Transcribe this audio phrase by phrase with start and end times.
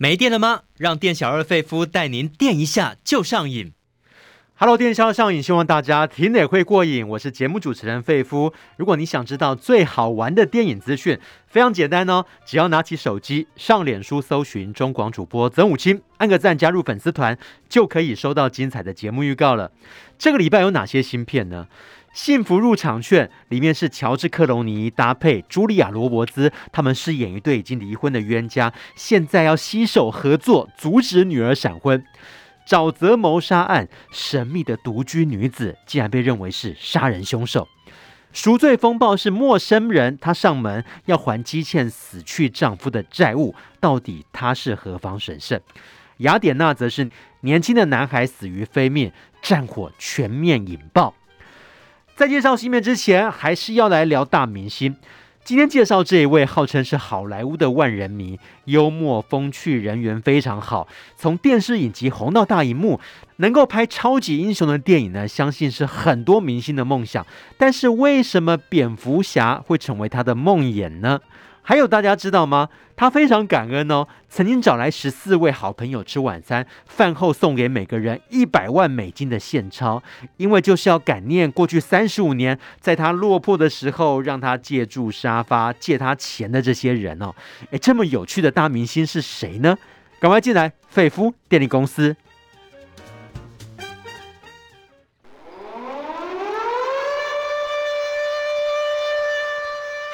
[0.00, 0.62] 没电了吗？
[0.76, 3.72] 让店小二费夫带您电一下就上瘾。
[4.54, 7.06] Hello，电销上瘾，希望大家听得会过瘾。
[7.08, 8.52] 我是节目主持人费夫。
[8.76, 11.18] 如果你想知道最好玩的电影资讯，
[11.48, 17.36] 非常简单哦，只要拿起手机上脸书搜寻中广主播曾武清，按个赞加入粉丝团，
[17.68, 19.72] 就可以收到精彩的节目预告了。
[20.16, 21.66] 这个礼拜有哪些新片呢？
[22.12, 32.04] 《幸福入场券》里面是乔治·克隆尼搭配茱莉亚·罗伯兹，他们饰演一对已经离婚的冤家，现在要携手合作阻止女儿闪婚。
[32.66, 37.66] 沼泽谋杀案，神秘的独居女子竟然被认为是杀人凶手。
[38.32, 45.58] 赎罪风暴是陌生人，他上门要还积欠死去丈夫的债务，到底他是何方神圣？
[46.18, 47.08] 雅典娜则是
[47.40, 51.14] 年轻的男孩死于非命，战火全面引爆。
[52.18, 54.96] 在介绍新片之前，还是要来聊大明星。
[55.44, 60.88] 今天介绍这一位，号称是好莱坞的万人迷，幽默风趣，人缘非常好。
[61.16, 62.98] 从电视影集红到大荧幕，
[63.36, 67.24] 能够拍超级英雄的电影呢，相信是很多明星的梦想。
[67.56, 71.20] 但是为什么蝙蝠侠会成为他的梦魇呢？
[71.68, 72.70] 还有大家知道吗？
[72.96, 80.02] 他非常感恩哦，曾经找来十四位好朋友吃晚餐，饭后送给每个人一百万美金的现钞，
[80.38, 87.34] 因为就是要感念过去三十五年，在他落魄的时候让他借住沙发、借他钱的这些人哦。
[87.70, 89.76] 诶，这么有趣的大明星是谁呢？
[90.18, 92.16] 赶快进来，费夫电力公司。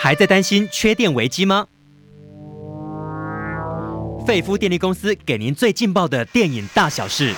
[0.05, 1.67] 还在担心缺电危机吗？
[4.27, 7.33] 费夫电力公司给您最劲爆的电影大小事。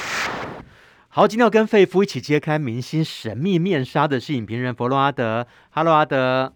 [1.07, 5.47] 好，今天要跟费夫一起揭开明星神秘面纱的是影评人弗洛阿德。
[5.71, 6.53] Hello，阿德。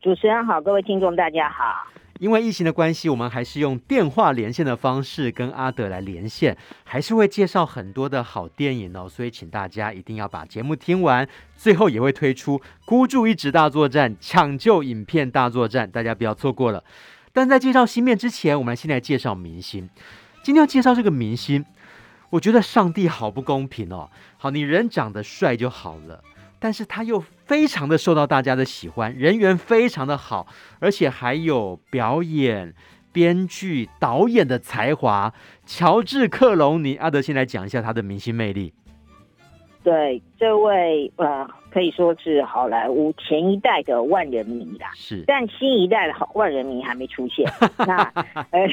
[0.00, 1.86] 主持人好，各位听众大家好。
[2.18, 16.82] 因为疫情的关系，我们还是用电话连线的方式跟阿德来连线，还是会介绍很多的好电影哦，所以请大家一定要把节目听完，最后也会推出孤注一掷大作战、抢救影片大作战，大家不要错过了。
[17.32, 19.88] 但在介绍新片之前，我们先来介绍明星。
[20.42, 21.64] 今天要介绍这个明星，
[22.30, 24.08] 我觉得上帝好不公平哦。
[24.38, 26.22] 好，你人长得帅就好了。
[26.58, 30.46] 但是他又非常的受到大家的喜欢，人缘非常的好，
[30.80, 32.74] 而且还有表演、
[33.12, 35.32] 编剧、导演的才华。
[35.66, 38.72] 乔治·克隆尼，阿德先来讲一下他的明星魅力。
[39.84, 47.48] 对，这位呃，可以说是好莱坞前一代的万人迷啦，是，但新一代的好万人迷还没出现。
[47.86, 48.02] 那
[48.50, 48.66] 呃，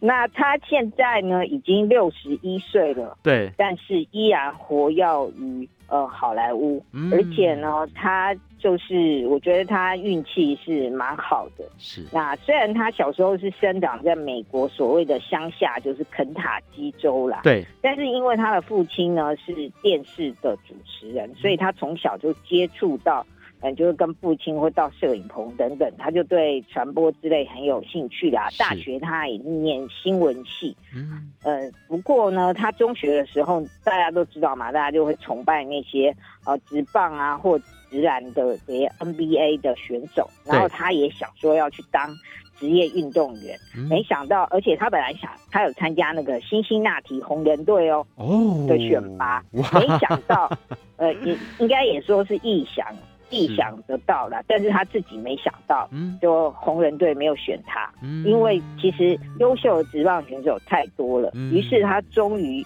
[0.00, 5.04] 那他现在呢，已经六十一岁了，对，但是依然活跃
[5.38, 5.68] 于。
[5.88, 11.64] 呃，好莱坞，嗯，而且呢，他就是我觉得他运气是蛮好的。
[11.78, 23.24] 是，那虽然他小时候是生长在美国所谓的乡下，就是肯塔基州啦，对，但是因为他的父亲呢是电视的主持人，所以他从小就接触到。
[23.64, 28.50] 嗯，就是跟父亲会到摄影棚等等，他就对传播之类很有兴趣啦。
[28.58, 36.14] 大学他也念新闻系，嗯，呃，不过呢，他中学的时候大家都知道嘛，大家就会崇拜那些
[36.44, 37.58] 呃直棒啊或
[37.88, 42.14] 直男的这些 NBA 的选手，然后他也想说要去当
[42.58, 43.58] 职业运动员，
[43.88, 49.62] 没想到，而且他本来想他有参加那个辛辛那提红人队哦哦的选拔，没
[49.98, 50.50] 想到，
[50.98, 52.86] 呃，也应该也说是意想。
[53.34, 56.18] 意想得到了，但是他自己没想到，嗯。
[56.22, 58.24] 就红人队没有选他，嗯。
[58.24, 62.64] 因为其实优秀的职棒选手太多了，于是他终于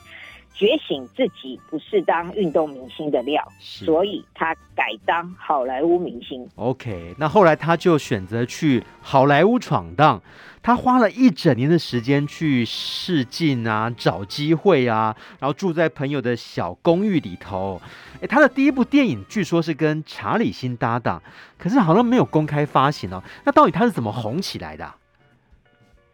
[0.59, 6.45] 觉醒自己不是当运动明星的料，所以他改当好莱坞明星。
[6.57, 10.21] OK，那后来他就选择去好莱坞闯荡。
[10.61, 17.81] 他花了一整年的时间去试镜啊，找机会啊，然后住在朋友的小公寓里头。
[18.21, 21.23] 诶，他的第一部电影据说是跟查理辛搭档，
[21.57, 23.23] 可是好像没有公开发行哦。
[23.45, 24.97] 那到底他是怎么红起来的啊？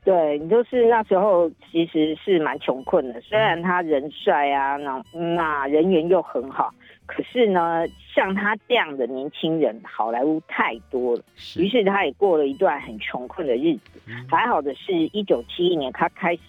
[0.04, 6.74] 对，就是那时候其实是蛮穷困的，虽然他人帅啊，那那人缘又很好。
[7.06, 11.22] 可是呢，像他这样的年轻人，好莱坞太多了，
[11.56, 14.00] 于是他也过了一段很穷困的日子。
[14.30, 16.42] 还好的是，一九七一年他开始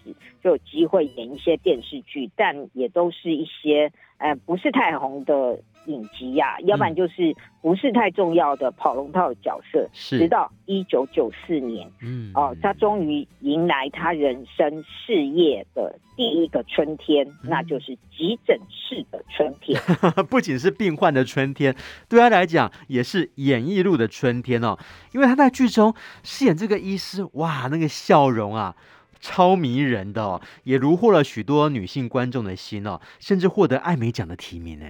[0.43, 5.57] 就有机会演一些电视剧，但也都是一些呃不是太红的。
[5.85, 9.87] 影集呀、啊，要不然就是不是太重要的跑龙套的角色。
[9.93, 19.79] 是，直到一九九四年，嗯，哦，他终于迎来他人生事业的第一个春天，嗯、那就是急诊室的春天。
[20.29, 21.75] 不仅是病患的春天，
[22.07, 24.77] 对他来讲也是演艺路的春天哦。
[25.13, 25.93] 因为他在剧中
[26.23, 28.75] 饰演这个医师，哇，那个笑容啊，
[29.19, 34.85] 超迷人的哦，也虏获了许多女性观众的心哦，甚至获得艾美奖的提名呢。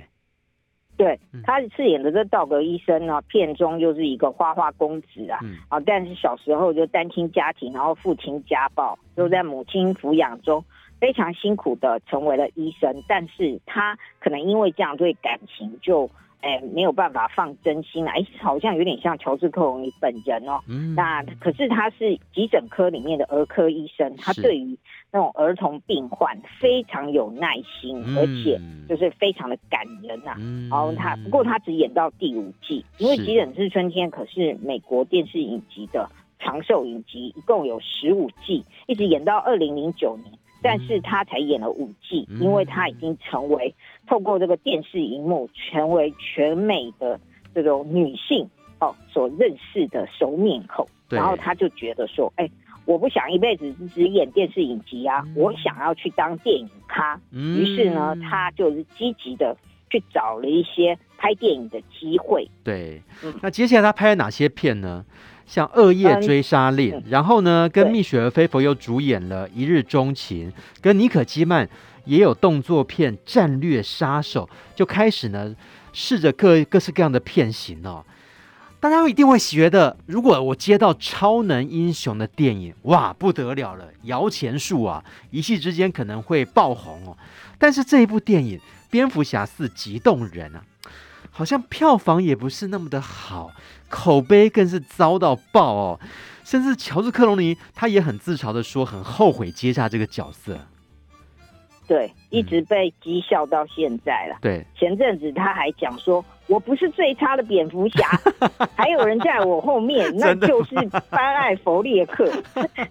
[0.97, 10.63] 对，他饰演的这道格医生呢，片中就是一个花花公子啊，啊、嗯，但是小时候就单亲家庭，然后父亲家暴，就在母亲抚养中
[11.00, 16.09] 非常辛苦的成为了医生，但是他可能因为这样对感情就。
[16.45, 18.13] 哎，没有办法放真心啊！
[18.15, 20.62] 哎，好像有点像乔治克隆尼本人哦。
[20.68, 20.94] 嗯。
[20.94, 24.77] 那可是他是急诊科里面的儿科医生，他对于
[25.12, 30.38] 那种儿童病患非常有耐心，嗯、而且就是非常的感人呐、啊。
[30.39, 30.69] 嗯。
[30.69, 36.07] 然后他不过他只演到第五季，因为《急诊室春天》可是美国电视影集的
[36.38, 40.31] 长寿影集，一共有十五季，一直演到二零零九年。
[40.62, 43.75] 但是他才演了五季，因为他已经成为
[44.07, 47.19] 透过这个电视荧幕，成为全美的
[47.54, 48.48] 这种女性
[48.80, 50.88] 哦所认识的熟面孔。
[51.10, 52.50] 然后他就觉得说，哎，
[52.86, 57.19] 我不想一辈子只演电视影集啊，我想要去当电影咖。
[57.31, 59.56] 于是呢，他就是积极的
[59.90, 62.50] 去找了一些拍电影的机会。
[62.63, 63.02] 对，
[63.42, 65.06] 那接下来他拍了哪些片呢？
[65.46, 71.69] 像《恶夜追杀令》嗯，然后呢，跟蜜雪儿菲佛又主演了《一日钟情》，跟妮可基曼
[72.06, 75.56] 也有动作片《战略杀手》，就开始呢
[75.92, 78.06] 试着各各式各样的片型哦。
[78.80, 87.18] 大家一定会觉得，如果我接到超能英雄的电影，哇，不得了了，摇钱树啊，一气之间可能会爆红哦。
[87.57, 88.60] 但是这一部电影
[88.92, 90.63] 《蝙蝠侠四：极动人》啊。
[91.31, 93.52] 好像票房也不是那么的好，
[93.90, 96.00] 口碑更是糟到爆哦。
[96.44, 100.60] 甚至乔治克隆尼他也很自嘲的说，很后悔接下这个角色。
[101.87, 104.37] 对，一直被讥笑到现在了。
[104.41, 108.07] 对，前阵子他还讲说，我不是最差的蝙蝠侠，
[108.75, 110.75] 还有人在我后面，那就是
[111.09, 112.31] 班艾佛列克。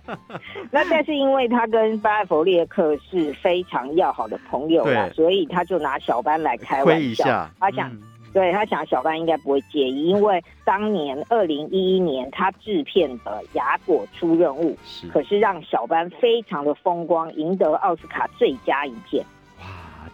[0.70, 7.90] 那但是因为他跟班艾佛列克是非常要好的朋友啦，所以他就拿小班来开玩笑，他想。
[7.90, 8.02] 嗯
[8.34, 14.76] 对，他想小班应该不会介意，因为当年二零一一年他制片的《雅果出任务》，
[15.08, 19.24] 可是让小班非常的风光，赢得奥斯卡最佳影片。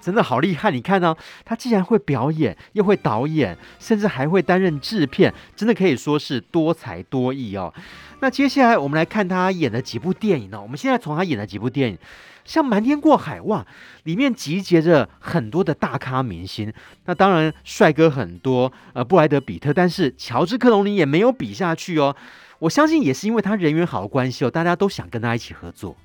[0.01, 0.71] 真的好厉害！
[0.71, 7.73] 你看呢、哦，他既然会表演，又会导演，甚至还会担任制片，真的可以说是多才多艺哦。
[8.21, 10.61] 那接下来我们来看他演的几部电影呢？
[10.61, 11.99] 我们现在从他演的几部电影。
[12.43, 13.65] 像《瞒天过海》哇，
[14.05, 16.73] 里面集结着很多的大咖明星，
[17.05, 22.17] 那当然帅哥很多，呃，布莱德彼特，但是乔治克隆尼也没有比下去哦。
[22.59, 25.97] 我相信也是因为他人缘好的关系哦，大家都想跟他一起合作。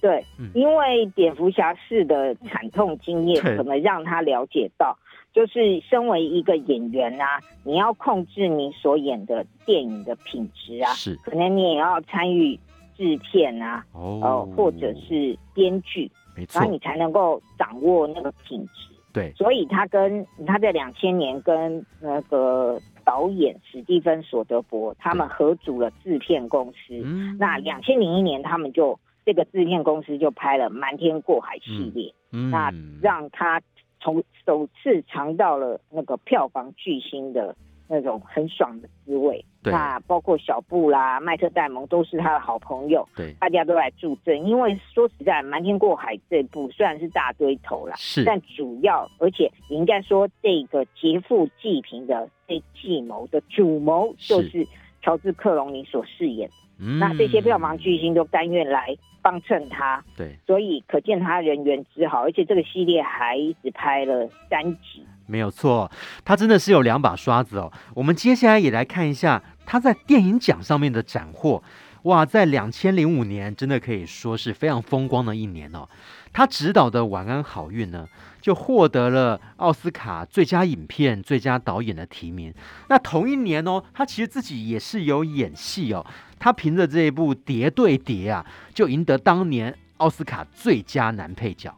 [0.00, 4.96] 对，嗯、因为蝙蝠侠式的惨痛经验，可能让他了解到，
[5.32, 12.58] 就是身为一个演员啊，你要控制你所演的电影的品质啊，是，可能你也要参与。
[12.96, 18.94] 制片啊，哦、呃，或者是编剧，没错，然后你才能够掌握那个品质。
[19.10, 27.00] 对，所以他跟他在两千年跟那个导演史蒂芬索德伯他们合组了制片公司。
[27.02, 29.00] 嗯，那两千零一年他们就
[29.30, 33.62] 这个制片公司就拍了《瞒天过海》系列，嗯，那让他
[34.00, 37.54] 从首次尝到了那个票房巨星的。
[37.92, 44.46] 那种很爽的滋味，那包括小布啦、麦特戴蒙都是他的好朋友，对，大家都来助阵。
[44.46, 54.64] 因为说实在，《瞒天过海》这部虽然是大堆头啦，是，但主要而且你应该说这个劫富济贫的这计谋的主谋就是
[55.02, 56.48] 乔治克隆尼所饰演。
[56.80, 65.04] 那这些票房巨星都甘愿来帮衬他，对，所以可见他人缘之好，而且这个系列还一直拍了三集。
[65.26, 65.90] 没有错，
[66.24, 67.70] 他真的是有两把刷子哦。
[67.94, 71.62] 我们接下来也来看一下他在电影奖上面的斩获。
[72.04, 75.88] 哇，在两千零五年，真的可以说是非常风光的一年哦。
[76.32, 78.08] 他执导的《晚安好运》呢，
[78.40, 82.54] 就获得了奥斯卡最佳影片、最佳导演的提名。
[82.88, 86.06] 那同一年哦，他其实自己也是有演戏哦。
[86.38, 91.74] 他凭着这一部《谍对谍》啊，就赢得当年奥斯卡最佳男配角。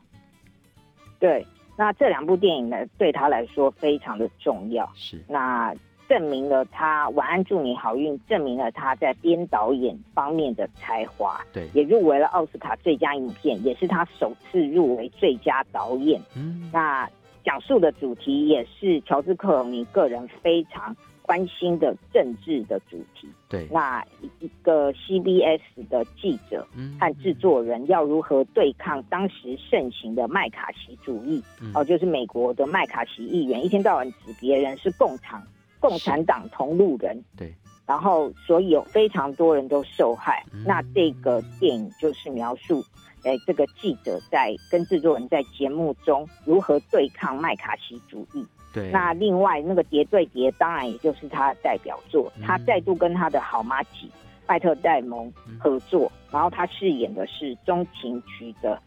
[1.18, 1.46] 对。
[1.74, 5.74] 那这两部电影呢，对他来说非常的重要，是那
[6.12, 16.21] 证明了他《晚安祝你好运》，证明了他在编导演方面的才华，对，也入围了奥斯卡最佳影片，也是他首次入围最佳导演。
[16.37, 17.09] 嗯，那
[17.42, 20.95] 讲述的主题也是乔治克隆尼个人非常。
[21.25, 24.04] 关心的政治的主题，对，那
[24.40, 26.66] 一个 CBS 的记者
[26.99, 31.40] 和制作人要如何对抗当时盛行的麦卡锡主义？
[31.62, 35.40] 嗯、哦，就是美国的麦卡锡议员一天到晚指别人是共产
[35.82, 37.52] 共产党同路人，对，
[37.84, 40.44] 然后所以有非常多人都受害。
[40.52, 42.82] 嗯、那这个电影就是描述，
[43.24, 48.46] 哎，这个记者在跟制作人在节目中如何对抗麦卡锡主义。
[48.72, 48.92] 对。
[48.92, 52.32] 那另外那个谍对谍，当然也就是他的代表作。
[52.36, 54.08] 嗯、他再度跟他的好妈吉
[54.46, 58.80] 拜特戴蒙合作，嗯、然后他饰演的是中情局的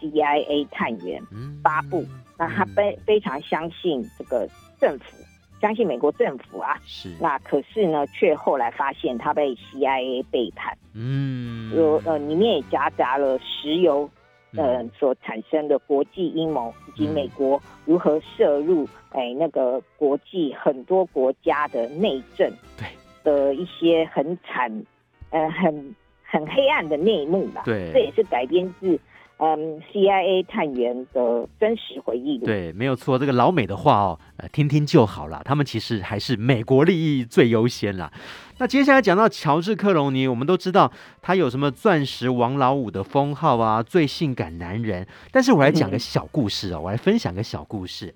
[0.00, 1.22] CIA 探员
[1.62, 2.02] 巴布。
[2.02, 4.48] 嗯、那他非非常相信这个
[4.80, 5.16] 政府。
[5.60, 7.10] 相信美国政府啊，是。
[7.20, 14.08] 那可是呢，却后来发现他被 CIA 背叛，嗯，有呃里面也夹杂了石油
[14.56, 22.86] 呃、嗯、所产生的国际阴谋，以及美国如何涉入哎、欸、那个国际很多国家的内政，对。
[23.22, 24.82] 的一些很惨
[25.28, 28.98] 呃很很黑暗的内幕吧，对，这也是改编自。
[29.42, 32.44] 嗯，CIA 探员的真实回忆录。
[32.44, 33.18] 对，没有错。
[33.18, 35.40] 这个老美的话哦，呃，听听就好了。
[35.44, 38.12] 他们其实还是美国利益最优先啦。
[38.58, 40.92] 那接下来讲到乔治·克隆尼，我们都知道
[41.22, 45.06] 他有什么“钻石王老五”的封号啊，最性感男人。
[45.32, 48.14] 但是我来讲个小故事哦，嗯、我来分享个小故事。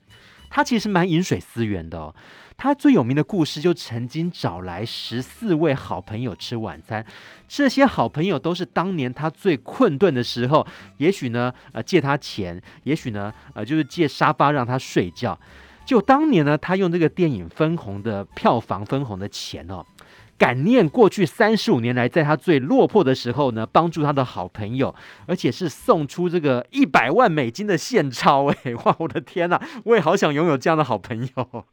[0.51, 2.15] 他其实蛮饮水思源的哦。
[2.57, 7.05] 他最有名的故事就曾经找来十四位好朋友吃晚餐，
[7.47, 10.67] 这些好朋友都是当年他最困顿的时候，
[10.99, 15.39] 也许呢呃借他钱，也许呢呃就是借沙发让他睡觉。
[15.85, 19.85] 就当年呢，他用这个电影分红的票房分红的钱哦，
[20.39, 24.95] 感念过去三十五年来在他最落魄的时候呢，帮助他的好朋友，
[25.27, 31.65] 而且是送出这个一百万美金的现钞哎，哇我的天呐，我也好想拥有这样的好朋友。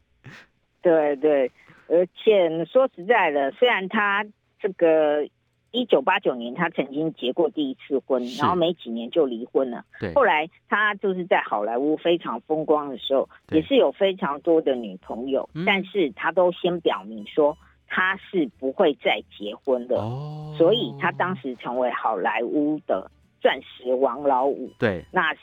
[0.82, 1.52] 对对，
[1.88, 4.26] 而且说实在的，虽然他
[4.60, 5.28] 这个
[5.72, 9.86] 一九八九年他曾经结过第一次婚，然后没几年就离婚了。
[10.00, 17.58] 对，后来他就是在好莱坞非常风光的时候，也是有非常多的女朋友，但是他都先表明说
[17.88, 19.98] 他是不会再结婚的。
[19.98, 23.10] 哦，所以他当时成为好莱坞的
[23.40, 24.70] 钻石王老五。
[24.80, 25.36] 对，那。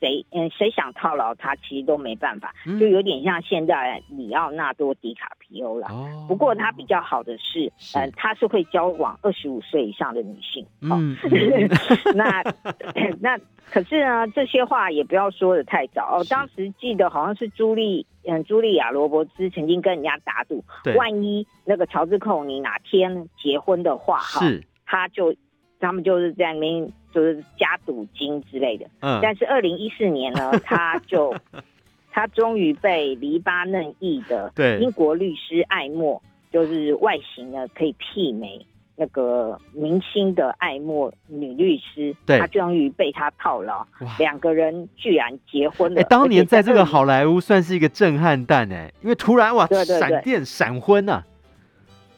[0.00, 5.88] 谁嗯，谁想套牢他，其实都没办法，就有点像现在里奥纳多·迪卡皮欧了。
[5.88, 10.66] 哦、不过他比较好的是，是嗯，他是会交往二十五岁以上的女性。
[10.80, 11.16] 嗯，
[12.14, 12.42] 那
[13.20, 13.38] 那
[13.70, 16.18] 可是呢，这些话也不要说的太早。
[16.18, 25.34] 哦，当时记得好像是朱莉嗯，茱莉亚·罗伯兹曾经跟人家打赌，对万一那个乔治·克隆尼哪天结婚的话，哈是，他就。
[25.78, 31.34] 他们就是在那边就是加赌金之类的，嗯，但是二零一四年呢， 他就
[32.12, 43.86] 他终于被黎巴嫩裔的英国律师艾默，就是外形呢可以媲美那个明星的艾默女律师，对，他终于被他套牢，
[44.18, 46.02] 两个人居然结婚了。
[46.02, 51.24] 哎，当年在这个好莱坞算是一个震撼弹哎，因为突然哇，对对对，闪电闪婚啊。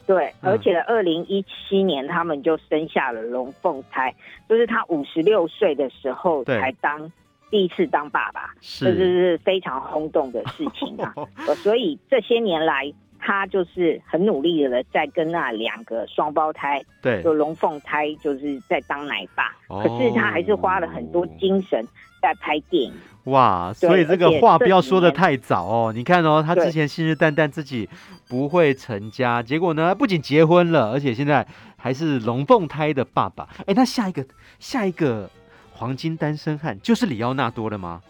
[0.08, 4.14] 对，而且二零一七年他们就生下了龙凤胎，
[4.48, 7.12] 就是他五十六岁的时候才当
[7.50, 11.12] 第一次当爸爸，这是就是非常轰动的事情啊。
[11.62, 19.54] 所以这些年来，他就是很努力的在跟那两个双胞胎，对，就龙凤胎，就是在当奶爸。
[19.68, 21.86] 可是他还是花了很多精神
[22.20, 22.92] 在拍电影。
[23.24, 25.92] 哇，所以这个话不要说的太早哦。
[25.94, 27.88] 你看哦，他之前信誓旦旦自己
[28.26, 31.46] 不会成家，结果呢，不仅结婚了，而且现在
[31.76, 33.46] 还是龙凤胎的爸爸。
[33.66, 34.24] 哎，那下一个
[34.58, 35.28] 下一个
[35.72, 38.00] 黄金单身汉就是李奥纳多了吗？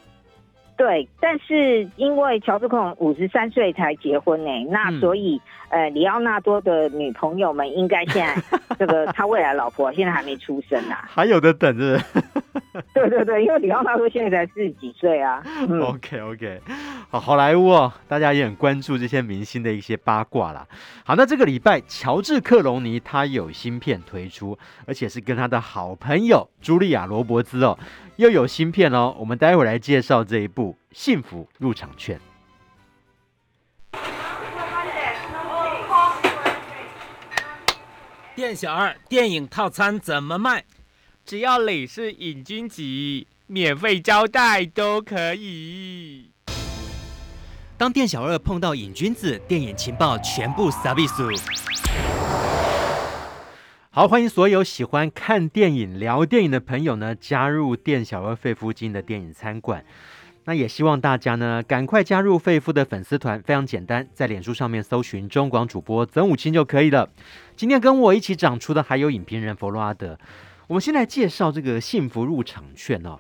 [0.79, 5.39] 对，但是因为乔治克隆五十三岁才结婚呢，那所以、
[5.71, 8.41] 嗯、呃，里奥纳多的女朋友们应该现在
[8.79, 12.01] 这个他未来老婆现在还没出生啊， 还有的等着。
[12.95, 15.43] 对对对，因为里奥纳多现在才四十几岁啊。
[15.69, 16.61] 嗯、OK OK，
[17.11, 20.65] 好，好莱坞哦，大家也很关注这些明星的一些八卦啦。
[21.05, 24.57] 好，那这个礼拜乔治克隆尼他有新片推出，
[24.87, 27.77] 而且是跟他的好朋友茱莉亚罗伯兹哦。
[28.19, 32.21] 又有新片哦，我们待会来介绍这一部《幸福入场券》。
[38.35, 40.65] 店小二，电影套餐怎么卖？
[41.25, 42.83] 只要你是瘾君子，
[43.47, 46.33] 免费招待都可以。
[47.77, 51.31] 当店小二碰到瘾君子，电影情报全部撒比苏。
[53.99, 59.85] 好，欢迎所有喜欢看电影、聊电影的朋友呢，加入店小二费夫金的电影餐馆。
[60.45, 67.11] 那也希望大家呢，赶快加入费夫的粉丝团，非常简单，在脸书上面搜寻中广主播曾武清就可以了。
[67.57, 70.17] 今天跟我一起长出的还有影评人弗洛阿德。
[70.69, 73.19] 我们先来介绍这个幸福入场券哦。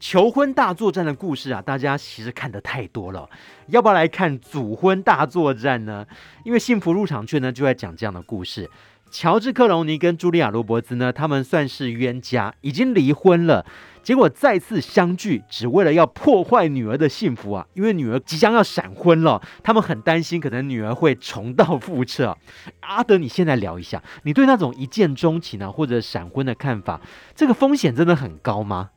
[0.00, 3.28] 求婚大作战的故事啊，大家其实看得太多了，
[3.66, 6.06] 要不要来看组婚大作战呢？
[6.42, 8.70] 因为幸福入场券呢就在讲这样的故事。
[9.10, 13.64] 乔治·克隆尼跟茱莉亚·罗伯兹呢，他们算是冤家，已经离婚了，
[14.02, 17.66] 结果再次相聚，只为了要破坏女儿的幸福啊！
[17.74, 22.36] 因为女儿即将要闪婚了，他们很担心，可能女儿会重蹈覆辙。
[22.80, 27.00] 阿德，你现在聊一下，你对那种一见钟情啊或者闪婚的看法，
[27.34, 28.90] 这个风险真的很高吗？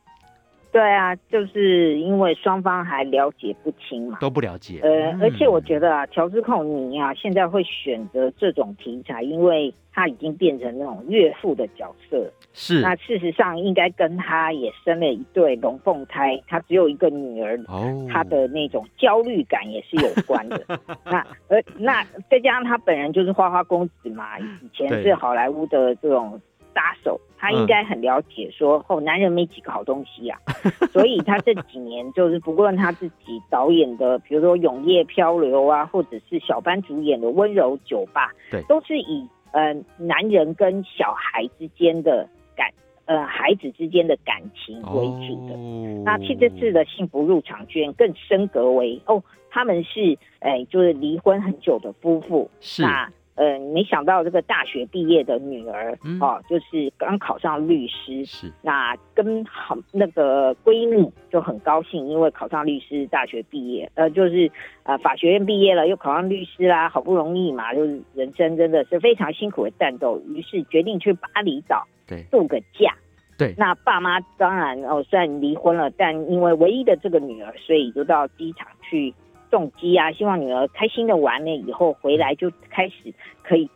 [0.80, 4.80] 对啊，就是因为双方还了解不清嘛，都不了解。
[4.82, 12.32] 呃，而且我觉得啊，乔治·克隆尼啊，现在会选择这种题材，因为他已经变成那种岳父的角色。
[12.54, 12.80] 是。
[12.80, 20.64] 那事实上，应该跟他也生了一对龙凤胎，他只有一个女儿，哦，他的那种焦虑感也是有关的。
[21.04, 21.18] 那
[21.50, 26.40] 而那再加上他本人就是花花公子嘛，以前是好莱坞的这种。
[26.74, 30.54] 杀手，他应该很了解说，嗯、哦，男人没几个好东西呀、啊，
[30.94, 42.72] 所以他这几年就是不论他自己导演的，比如说《永夜漂流》啊，或者是小班主演的《温柔酒吧》，对，都是以呃男人跟小孩之间的感，
[43.06, 45.56] 呃孩子之间的感情为主的。
[45.56, 52.84] 哦、那其实这次的幸福入场券更升格为哦，他们是哎、呃、就是离婚很久的夫妇，是。
[52.84, 58.52] 那呃，没想到这个大学毕业的女儿，嗯、哦，就是刚考上律师，是。
[58.62, 64.52] 那跟好那个闺蜜就很高兴，因为考上律师，大学毕业，呃，就是
[64.84, 72.24] 呃法学院毕业了，又考上律师啦，好不容易嘛，就是人生真的是非常辛苦的战斗，于是决定去巴厘岛对。
[72.30, 72.94] 度个假，
[73.38, 79.14] 对，那爸妈当然哦，虽然离婚了，但因为唯一的这个女儿，所以就到机场去。
[79.50, 83.14] 动机啊，希望女儿开心的完了以后回来就开始
[83.44, 83.70] 可以，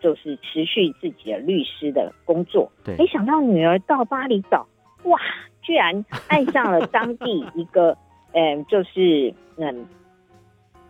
[0.00, 2.70] 就是持续自己的律师的工作。
[2.84, 4.66] 对，没想到女儿到巴厘岛，
[5.04, 5.18] 哇，
[5.62, 7.96] 居然爱上了当地一个，
[8.32, 9.86] 嗯， 就是嗯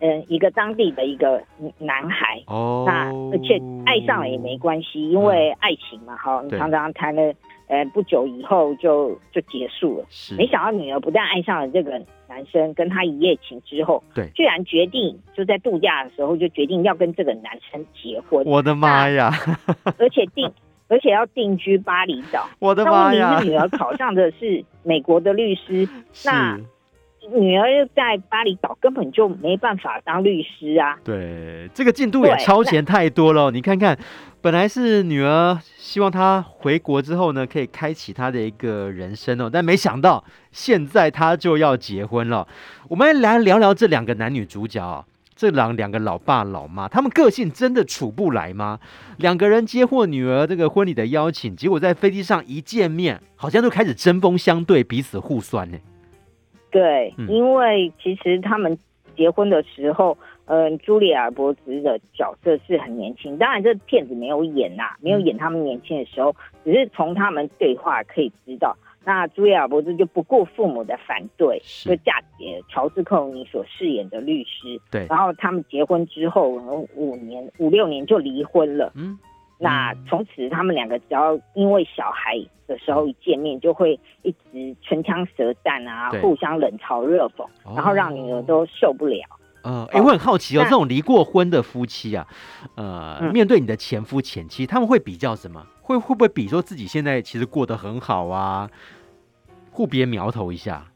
[0.00, 1.42] 嗯一个当地的一个
[1.78, 2.42] 男孩。
[2.47, 7.35] 哦，那而且爱上了也没关系，因为爱情嘛，哈、嗯，你常常谈了，
[7.71, 10.04] 呃，不久以后就就结束了。
[10.11, 11.99] 是，没想到女儿不但爱上了这个。
[12.30, 18.47] 男生跟他一夜情之后，对，居然决定就在度假的时候就决定要跟这个男生结婚。
[18.47, 19.33] 我的妈呀！
[19.99, 20.49] 而且定，
[20.87, 22.49] 而且要定居巴厘岛。
[22.61, 23.39] 我的妈呀！
[23.41, 25.89] 那女儿考上的是美国的律师，
[26.25, 26.56] 那
[27.35, 31.00] 女儿又在巴厘岛根本就没办法当律师啊。
[31.02, 33.50] 对，这个进度也超前太多了。
[33.50, 33.99] 你看看。
[34.43, 42.49] 本来是女儿希望她回国之后呢，可以开启她的一个人生哦，但没想到现在她就要结婚了。
[42.89, 45.05] 我们来聊聊这两个男女主角啊，
[45.37, 48.81] 这两两个老爸老妈，他们个性真的处不来吗？
[49.19, 55.76] 两个人接获女儿这个婚礼的邀请，结果在飞机上一见面，好像就开始针锋相对，彼此互酸呢。
[56.71, 58.79] 对，因为其实他们
[59.15, 60.17] 结婚的时候。
[60.52, 66.34] 嗯，茱莉亚·伯兹的角色是很年轻，当然这片子没有演呐、啊，没有演他们年轻的时候，
[66.65, 74.76] 只是从他们对话可以知道，那茱莉亚·伯兹就不顾父母的反对，就嫁给乔治·克隆尼所饰演的律师。
[74.91, 76.49] 对，然后他们结婚之后，
[76.97, 78.93] 五年五六年就离婚了。
[78.97, 79.17] 嗯，
[79.56, 82.36] 那从此他们两个只要因为小孩
[82.67, 89.21] 的时候一见面，就会一直唇枪舌战啊，互相冷嘲热讽，然后让女儿都受不了。
[89.62, 92.26] 呃，哎、欸，我很好奇哦，这种离过婚的夫妻啊，
[92.76, 95.66] 呃，嗯、面对你的前夫前妻，他们会比较什么？
[95.82, 98.70] 会会不会比说自己现在其实过得很好啊？
[99.70, 100.86] 互别苗头一下？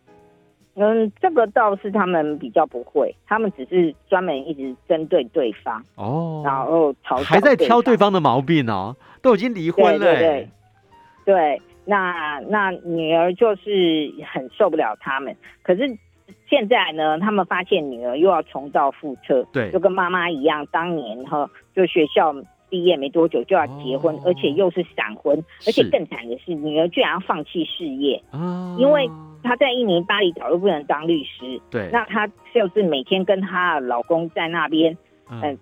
[0.77, 9.98] 嗯，这个倒是他们比较不会，他们只是专门一直针对对方哦，然后嘲，还在挑对方的毛病哦，都已经离婚了。
[9.98, 10.50] 对对对，
[11.27, 15.98] 对，那那女儿就是很受不了他们，可是。
[16.49, 22.35] 现在呢，他们发现女儿又要重蹈覆辙，对，就跟妈妈一样，当年哈就学校
[22.69, 29.09] 毕业没多久就要结婚，哦、而且又是闪婚，而且更惨的是女儿居然要放弃事业，哦、因为
[29.43, 34.97] 她在印尼巴厘岛又不能当律师，对，那她就是每天跟她老公在那边，
[35.31, 35.41] 嗯。
[35.41, 35.57] 呃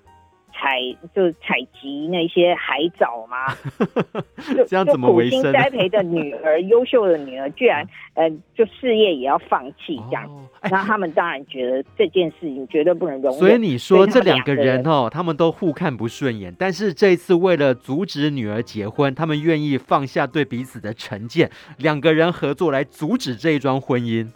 [0.52, 0.78] 采
[1.14, 3.54] 就采集那些海藻嘛，
[4.54, 5.40] 就这样怎么维生？
[5.40, 10.28] 苦心栽培的女儿， 优秀的女儿，居然呃，就事业也要放弃这样。
[10.70, 13.38] 那、哦、他们当然觉得这件事情绝对不能容忍。
[13.40, 24.28] 所以你说这两个人哦，他们都互看不顺眼，但是这一次为了阻止女儿结婚，他们愿意放下对彼此的成见，两个人合作来阻止这一桩婚姻。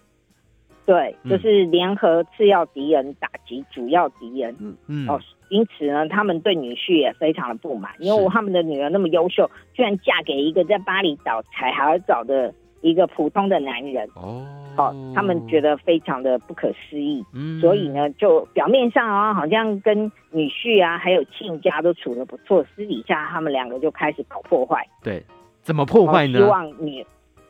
[0.87, 4.57] 对，就是联合次要敌人打击主要敌人。
[4.61, 5.20] 嗯嗯哦。
[5.49, 14.09] 因此呢，他们对女婿也非常的不满，因为他们的女儿那么优秀，居然嫁给一个在巴厘岛采海藻的一个普通的男人。
[14.16, 14.44] 哦，
[14.75, 24.85] 好，他们觉得非常的不可思议，嗯，所以呢，就表面上啊，好像跟女婿啊，还有亲家都处的不错，私底下他们两个就开始搞破坏。
[25.05, 25.22] 对，
[25.62, 26.40] 怎么破坏呢？
[26.40, 27.07] 希望女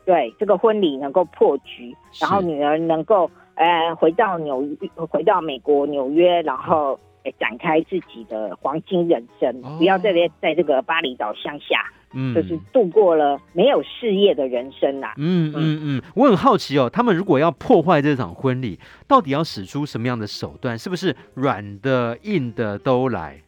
[0.07, 4.77] 对这个婚礼能够破局，然后女儿能够呃回到纽约，
[5.09, 6.97] 回到美国纽约，然后
[7.37, 11.91] 展开自己的黄金人生，哦、不要再在在这个巴厘岛乡下。
[12.13, 15.13] 嗯，就是度过了没有事业的人生啦、啊。
[15.17, 20.79] 嗯嗯嗯，我很好奇哦，他们如果要破坏这场婚礼，到底要使出什么样的手段？
[20.79, 23.41] 是不是软的、硬的都来？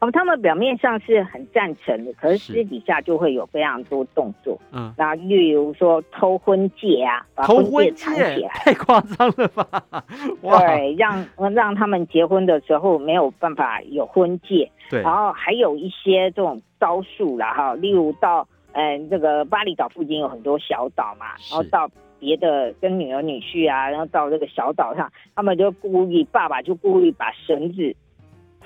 [0.00, 4.56] 哦，他们表面上是很赞成的，可是私底下就会有非常多动作。
[4.72, 9.66] 嗯，那例如说偷婚戒啊，把婚戒藏起来，太夸张了吧？
[10.40, 14.70] 对，让让他们结婚的时候没有办法有婚戒。
[14.88, 27.96] 对，然后还有一些这种招数啦，哈，例如到嗯、呃、这个巴厘岛附近有很多小岛嘛，然后到别的跟女儿女婿啊，然后到这个小岛上，他们就故意爸爸就故意把绳子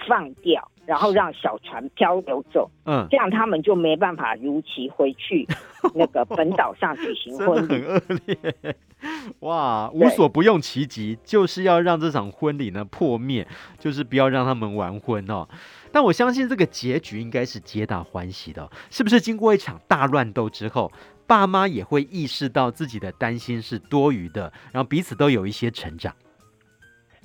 [0.07, 0.69] 放掉。
[0.87, 5.47] 然后让小船漂流走，嗯，这样他们就没办法如期回去
[5.95, 8.77] 那个本岛上举行婚礼，很恶劣，
[9.41, 9.91] 哇！
[9.93, 13.47] 无所不用其极，就是要让这场婚礼呢破灭，
[13.79, 15.49] 就是不要让他们完婚哦。
[15.93, 19.21] 但我相信这个结局应该是皆大欢喜的，是不是？
[19.21, 20.91] 经过一场大乱斗之后，
[21.27, 26.13] 爸妈也会意识到自己的担心是多余的，然后彼此都有一些成长。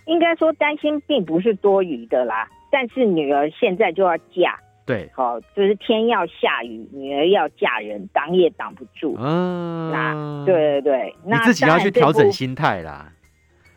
[0.06, 2.48] 应该说担心并不是多余的啦。
[2.69, 9.15] 但是女儿现在就要嫁，对，好，就是天要下雨，女儿要嫁人，挡也挡不住。
[9.19, 13.12] 嗯，那对对对，那你自己要去调整心态啦。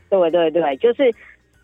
[0.09, 1.14] 对对对，就是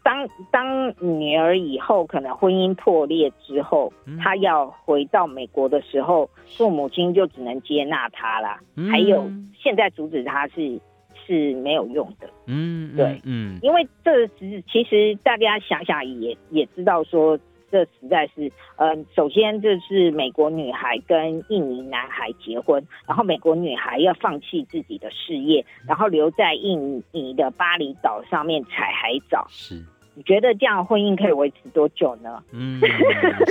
[0.02, 8.60] 当当女儿以后可能婚姻破裂之后，嗯、她要回到美国的时候，父母亲就只能接纳她啦。
[8.76, 10.80] 嗯、还有现在阻止她是。
[11.26, 17.38] 是没有用的，嗯，对，嗯，因为这实其实大家想想也也知道说，
[17.70, 29.82] 这实在是，呃，首先这是美国女孩跟印尼男孩结婚，然后美国女孩要放弃自己的事业，然后留在印尼的巴厘岛上面采海藻，是，
[30.14, 32.42] 你觉得这样婚姻可以维持多久呢？
[32.52, 32.80] 嗯，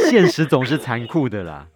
[0.10, 1.68] 现实总是残酷的啦。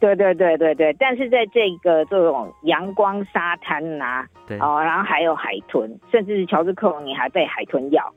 [0.00, 8.12] 对对对对对，但是在这个这种阳光沙滩呐、啊，对哦，然后还有海豚，甚至乔治克隆尼还被海豚咬。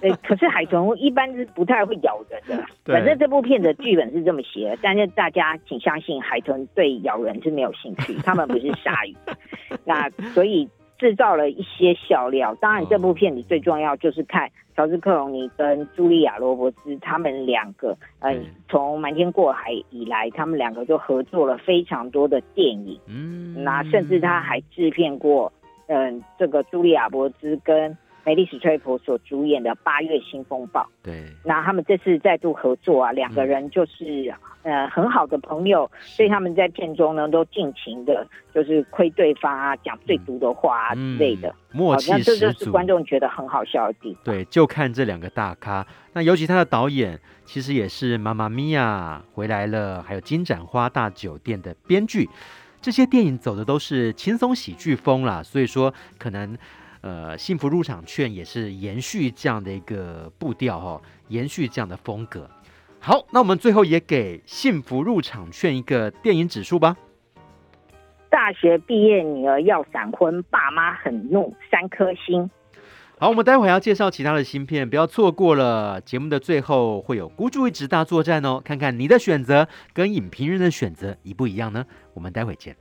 [0.00, 2.64] 对，可是海豚一般是不太会咬人的。
[2.84, 9.16] 反正这部片的剧本是这么写的，但是大家请相信，海豚对咬人是没有兴趣，他们不是鲨鱼。
[9.84, 10.68] 那所以。
[10.98, 18.34] 制造了一些笑料，当然这部片里最重要就是看乔治克隆尼跟茱莉亚罗伯兹他们两个，呃，
[18.68, 25.52] 从瞒天过海以来，他们两个就合作了非常多的电影，嗯，那甚至他还制片过，
[25.86, 27.96] 嗯、呃，这个茱莉亚罗伯兹跟。
[28.26, 34.04] 梅丽史翠普所主演的《八月新风暴》，对，那他们这次再度合作啊，两个人就是、
[34.64, 42.24] 嗯、呃很好的朋友，所以他们在片中呢都尽情的，就是亏对方啊，讲最毒的话啊之类的，嗯、默契十足。
[42.24, 44.24] 这就是观众觉得很好笑的地方。
[44.24, 45.86] 对，就看这两个大咖。
[46.12, 52.28] 那尤其他的导演，其实也是《妈妈咪呀》回来了，还有《金盏花大酒店》的编剧。
[52.80, 56.58] 这些电影走的都是轻松喜剧风啦，所以说可能。
[57.06, 62.50] 呃，幸福入场券也是延续这样的一个步调哈、哦，延续这样的风格。
[62.98, 66.96] 好，那我们最后也给幸福入场券一个电影指数吧。
[68.28, 72.50] 大学毕业女儿要闪婚，爸妈很怒，三颗星。
[73.20, 76.00] 好，我们待会要介绍其他的芯片，不要错过了。
[76.00, 81.86] 节目的最后会有孤注一掷大作战哦，看看你的选择跟影评人的选择一不一样呢？
[82.14, 82.76] 我们待会见。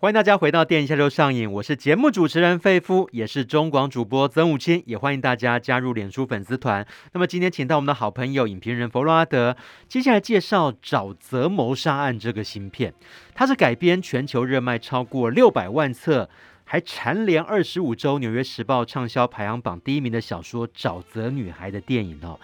[0.00, 6.86] 欢迎大家回到电影下周上映，我是节目主持人费夫，也是中广主播曾武清，也欢迎大家加入脸书粉丝团。
[7.14, 9.56] 那么今天请到我们的好朋友影评人弗洛阿德，
[9.88, 12.94] 接下来介绍《沼泽谋杀案》这个新片，
[13.34, 16.30] 它是改编全球热卖超过六百万册，
[16.62, 22.38] 还蝉联二十五周纽约时报畅销排行榜第一名的小说《沼泽女孩》的电影哦。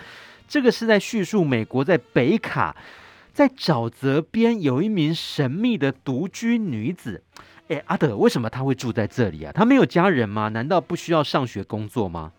[0.49, 2.75] 这个是在叙述美国在北卡。
[3.35, 7.21] 在沼泽边有一名神秘的独居女子，
[7.67, 9.51] 哎，阿德，为什么她会住在这里啊？
[9.53, 10.47] 她没有家人吗？
[10.51, 12.33] 难道不需要上学工作吗？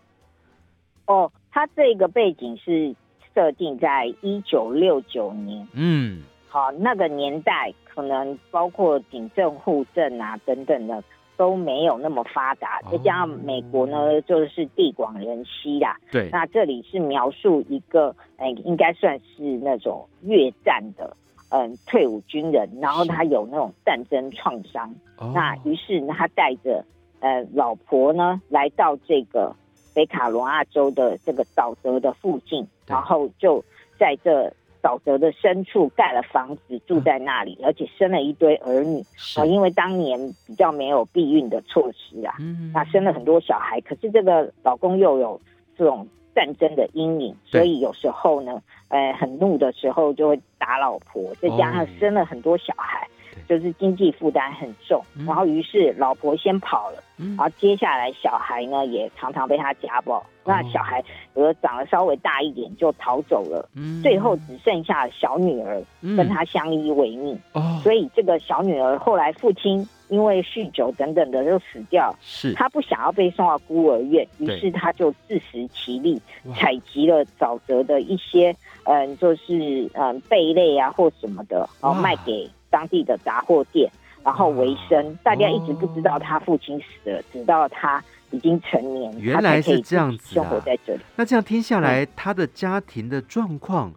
[1.04, 2.96] 哦，她这个背景是
[3.34, 11.04] 设定在一九六九年，嗯，好，那个年代可能包括警政户政啊等等的。
[11.36, 15.96] 都没有那么发达，再加上美国呢，就是地广人稀啦。
[16.10, 21.16] 对，那这里是描述一个，哎，应该算是那种越战的
[21.50, 26.84] 嗯退伍军人，然后他有那种战争创伤，哦、那于是他带着
[27.20, 29.54] 呃老婆呢来到这个
[29.94, 33.64] 北卡罗纳州的这个沼泽的附近，然后就
[33.98, 34.52] 在这。
[34.86, 39.02] 沼泽的深处盖了房子，住在那里，而且生了一堆儿女
[39.36, 39.44] 啊。
[39.44, 43.80] 因为当年比较没有避孕的措施啊，嗯那生了很多小孩。
[43.80, 45.40] 可是这个老公又有
[45.76, 53.08] 这种战争的阴影，所以有时候呢，呃，很怒的时候就会打老婆，再加上生了很多小孩。
[53.48, 60.24] 就是经济负担很重，然后于是老婆先跑了，然后接下来小孩呢也常常被他家暴。
[60.44, 61.02] 那小孩
[61.34, 63.68] 有的长得稍微大一点就逃走了，
[64.00, 65.82] 最后只剩下小女儿
[66.16, 67.36] 跟他相依为命。
[67.82, 72.52] 所以这个小女儿后来父亲因为酗酒等等的就死掉，是。
[72.54, 76.20] 他不想要被送到孤儿院，于是他就自食其力，
[76.54, 82.48] 采集了沼泽的一些嗯，就是嗯贝类啊或什么的，然后卖给。
[82.70, 83.90] 当地的杂货店，
[84.24, 85.16] 然后维生。
[85.22, 91.00] 大家一直不知道他父亲死了，直到他已经成年，原来是这样子，生活在这里。
[91.16, 93.92] 那这样听下来，他的家庭的状况，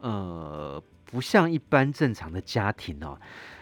[0.00, 3.18] 呃，不像一般正常的家庭哦。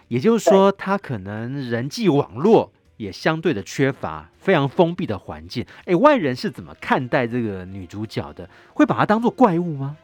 [0.08, 5.64] 也就是说，他可能人际网络也相对的缺乏，非常封闭的环境。
[5.86, 8.48] 哎，外人是怎么看待这个女主角的？
[8.74, 9.96] 会把她当做怪物吗？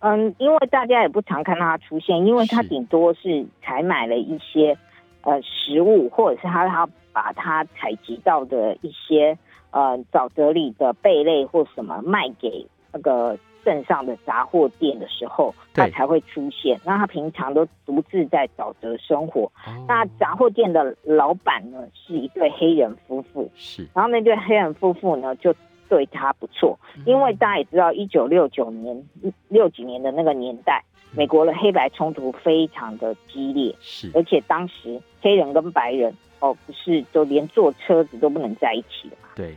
[0.00, 4.76] 嗯，因为大家也不常看到他出现，因为他顶多是采买了一些
[5.22, 9.36] 呃食物，或者是他他把他采集到的一些
[9.70, 16.78] 呃沼泽里的贝类或什么卖给那个镇上的杂货店的时候，他才会出现。
[16.84, 19.50] 那他平常都独自在沼泽生活。
[19.66, 25.54] 哦、那杂货店的老板呢，是一对黑人夫妇，是，然后那对黑人夫妇呢就。
[25.88, 29.04] 对他不错，因为大家也知道，一九六九年
[29.48, 39.28] 六几年的那个年代，美国的黑白冲突非常的激烈，是，而且当时黑人跟白人哦，不是都连坐车子都不能在一起的嘛？
[39.34, 39.54] 对，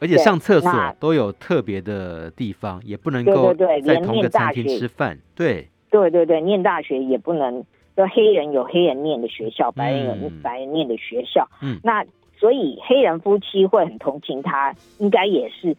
[0.00, 5.18] 而且上厕所都有特别的地方，也不能够在同一个餐厅吃饭。
[5.34, 7.64] 对，对对对，念大学也不能，
[7.96, 11.48] 就黑人有黑人念的学校，白人有白人念的学校。
[11.60, 12.04] 嗯，那。
[12.40, 15.76] 所以黑人夫妻会很同情他，应该也是，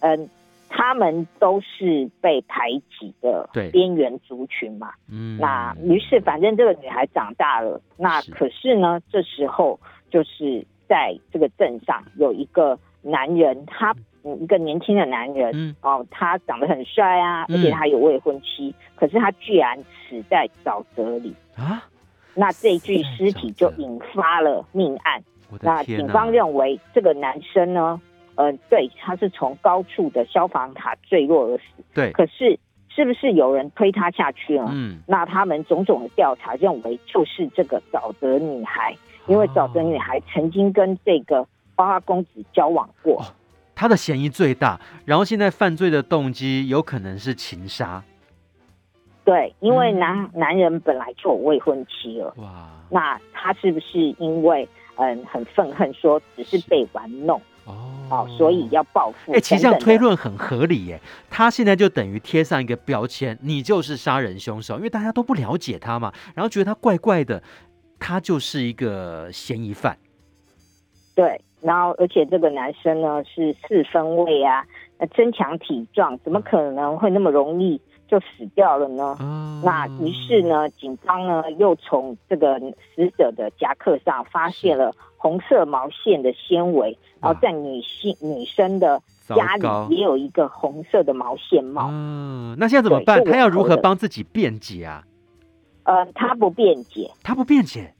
[0.00, 0.28] 嗯，
[0.68, 4.92] 他们都是被排挤的边缘族群嘛。
[5.10, 9.80] 嗯，那于是反正这个女孩长大了，那可是呢，这时候
[10.10, 13.96] 就是在这个镇上有一个男人，他
[14.38, 21.34] 一个年轻的男人，嗯，哦，他长得很帅啊，而且他有未婚妻，可是他居然死在沼泽里。
[21.56, 21.82] 啊！
[22.38, 25.24] 那这具尸体就引发了命案。
[25.60, 28.00] 那警方认为这个男生呢，
[28.34, 31.62] 呃，对，他是从高处的消防塔坠落而死。
[31.94, 34.68] 对，可是是不是有人推他下去了？
[34.72, 41.42] 嗯，那他们种种的调查认为就是这个沼泽女孩，因为沼泽女孩曾经跟这个
[41.74, 43.22] 花花公子交往过，
[43.74, 44.80] 他的嫌疑最大。
[45.04, 48.02] 然后现在犯罪的动机有可能是情杀。
[49.24, 52.34] 对，因为男、嗯、男人本来就有未婚妻了。
[52.36, 54.68] 哇，那他是不是因为？
[54.96, 57.74] 嗯，很愤恨，说只是被玩弄哦，
[58.10, 59.32] 哦，所以要报复。
[59.32, 61.00] 哎、欸，其实这样推论很合理耶。
[61.30, 67.42] 他现在就等于贴上一个标签，你就是杀人凶手，因为大家都不了解他嘛，然后觉得他怪怪的，
[67.98, 69.96] 他就是一个嫌疑犯。
[71.14, 74.64] 对，然后而且这个男生呢是四分卫啊，
[75.16, 77.80] 增强体壮，怎么可能会那么容易？
[78.08, 79.16] 就死掉了呢。
[79.20, 82.58] 嗯、那于是呢，警方呢又从这个
[82.94, 91.88] 死者的夹克上发现了红色毛线的纤维，然后在女性女生的家里也有一个红色的毛线帽。
[91.90, 93.24] 嗯，那现在怎么办？
[93.24, 95.02] 他要如何帮自己辩解啊？
[95.84, 97.92] 呃，他不辩解，他不辩解。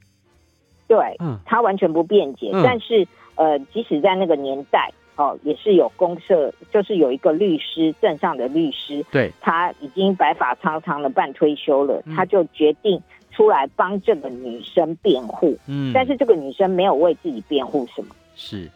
[0.87, 2.49] 对，嗯，他完全不辩解。
[2.53, 4.89] 嗯、但是，呃，即使在那个年代。
[5.17, 13.01] 哦，也是有公社，就是有一个律师，镇上的律师，对，他已经白发苍苍的半退休了，嗯、他就决定
[13.31, 15.57] 出来帮这个女生辩护。
[15.67, 18.69] 嗯，但是这个女生没有为自己辩护什么，是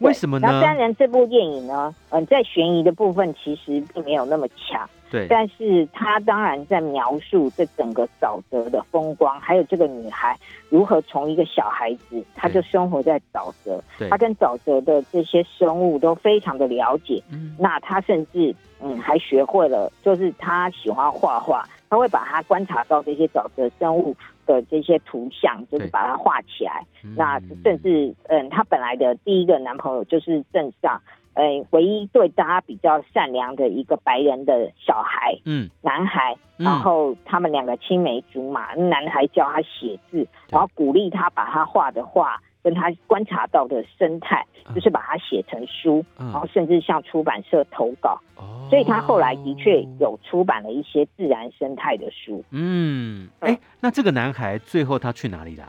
[0.00, 0.48] 为什么呢？
[0.50, 4.88] 那当然，这部电影呢，嗯、呃，在悬疑的部分其实并没有那么强。
[5.10, 17.22] 对，但是他当然在描述这整个沼泽的风光，还有这个女孩如何从一个小孩子，她就生活在沼泽，她跟沼泽的这些生物都非常的了解。
[17.32, 24.14] 嗯，那她甚至嗯还学会了，就是她喜欢画画，她会把她观察到这些沼泽生物
[24.46, 26.86] 的这些图像，就是把它画起来。
[27.16, 31.02] 那甚至嗯，她本来的第一个男朋友就是镇上
[31.34, 52.44] 呃，唯一对大家比较善良的一个白人的小孩，嗯，男孩，嗯、然后他们两个青梅竹马，男孩教他写字，然后鼓励他把他画的画跟他观察到的生态，嗯、就是把它写成书，嗯、然后甚至向出版社投稿，哦、所以他后来的确有出版了一些自然生态的书。
[52.50, 55.64] 嗯，哎、欸，那这个男孩最后他去哪里了？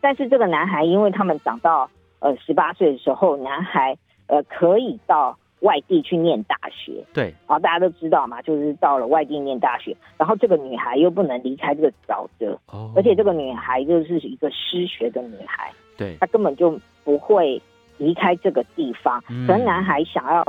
[0.00, 3.94] 但是这个男孩，因为他们长到呃十八岁的时候，男孩。
[4.26, 17.60] 呃，可以到外地去念大学，对，然后大家都知道嘛，就是到了外地念大学，然后这个女孩又不能离开这个沼泽，哦，而且这个女孩就是一个失学的女孩，对，她根本就不会
[17.96, 20.44] 离开这个地方，嗯，可能男孩想要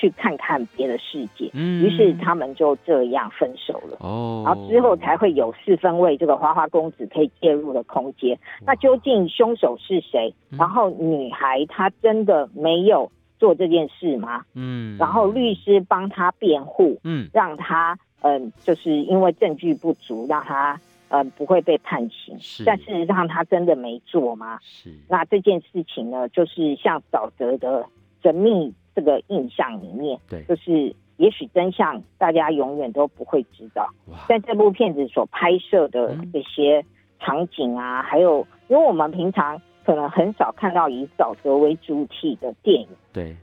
[0.00, 8.38] 去看看别的世界，嗯，于是他们就这样分手了，哦，然后之后才会有四分卫这个花花公子可以介入的空间。
[8.64, 10.32] 那究竟凶手是谁？
[10.52, 14.42] 嗯，然后女孩她真的没有做这件事吗？
[14.54, 22.38] 嗯，然后律师帮她辩护，嗯，让她嗯、呃，就是因为证据不足，让她嗯不会被判刑。
[22.40, 24.58] 是，但事实上她真的没做吗？
[24.62, 24.94] 是。
[25.10, 27.84] 那这件事情呢，就是像沼泽的
[28.22, 28.72] 神秘。
[28.94, 33.88] 这个印象里面，对，就是也许真相大家永远都不会知道。
[34.06, 34.18] 哇。
[34.28, 36.84] 在这部片子所拍摄的这些
[37.18, 43.36] 场景啊，嗯、还有，因为我们平常可能很少看到以沼泽为主体的电影，对，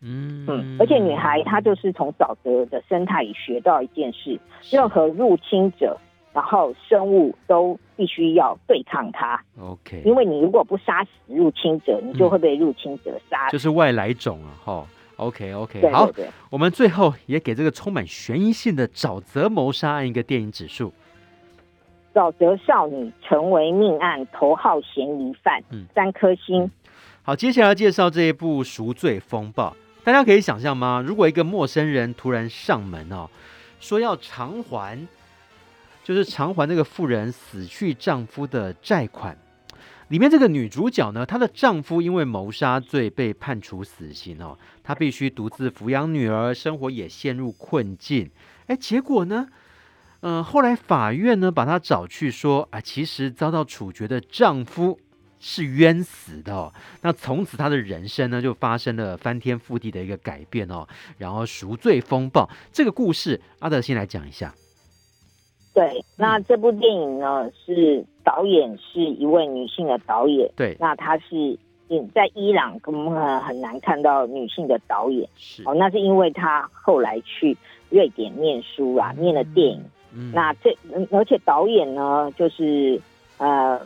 [0.00, 0.44] 嗯。
[0.46, 4.38] 嗯，而且女孩她就是从沼泽的生态里学到一件事：
[4.70, 5.98] 任何入侵者，
[6.34, 9.42] 然后生物都必须要对抗它。
[9.58, 13.52] OK，因为你如果不杀死入侵者，你就会被入侵者杀死。
[13.52, 14.86] 就是外来种啊，哈。
[15.16, 16.10] 对好，
[16.50, 20.92] 我们最后也给这个充满悬疑性的沼泽谋杀案一个电影指数。
[22.12, 26.68] 沼泽少女成为命案头号嫌疑犯，嗯，三颗星。
[27.22, 29.70] 好，接下来介绍这一部《赎罪风暴》，
[30.04, 31.00] 大家可以想象吗？
[31.06, 33.30] 如果一个陌生人突然上门哦，
[33.78, 34.98] 说要偿还，
[36.04, 39.36] 就是偿还这个妇人死去丈夫的债款。
[40.08, 48.30] 里面这个女主角呢，她的丈夫因为谋杀罪被判处死刑哦，她必须独自抚养女儿，生活也陷入困境。
[48.66, 49.48] 哎，结果呢，
[50.20, 55.00] 嗯、呃，后来法院呢把她找去说啊，其实遭到处决的丈夫
[55.40, 56.72] 是冤死的哦。
[57.00, 60.86] 那从此她的人生呢就发生了翻天覆地的一个改变哦。
[61.16, 64.54] 然后赎罪风暴这个故事，阿德先来讲一下。
[65.74, 68.04] 对，那这部电影呢是。
[68.24, 71.58] 导演是一位女性的导演，对，那她是
[72.14, 75.62] 在伊朗，我们很难看到女性的导演，是。
[75.66, 77.54] 哦，那是因为她后来去
[77.90, 79.84] 瑞典念书啊，嗯、念了电影，
[80.14, 80.74] 嗯，那这
[81.10, 82.98] 而且导演呢，就是
[83.36, 83.78] 呃，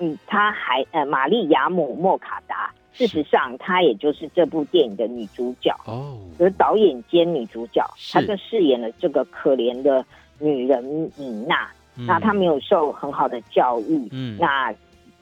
[0.00, 5.72] 嗯，她还呃，玛丽亚姆莫卡达，事实上她也就是这部电影的女主角。
[5.86, 10.04] 哦，就是导演兼女主角，她就饰演了这个可怜的
[10.38, 10.82] 女人
[11.16, 11.68] 米娜。
[11.98, 14.70] 那她没有受很好的教育，嗯，那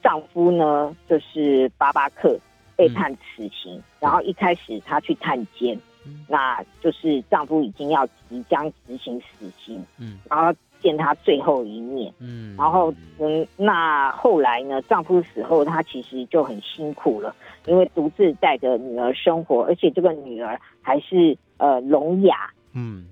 [0.03, 2.37] 丈夫呢，就是巴巴克
[2.75, 5.73] 被判死刑，嗯、然后一开始她去探监，
[6.05, 17.33] 嗯、那就是丈夫已经要即将执行死刑，嗯，然后见他最后一面，嗯，然后嗯，那后来呢，丈夫死后，她其实就很辛苦了，
[17.67, 23.07] 因为独自带着女儿生活，而且这个女儿还是呃聋哑，嗯。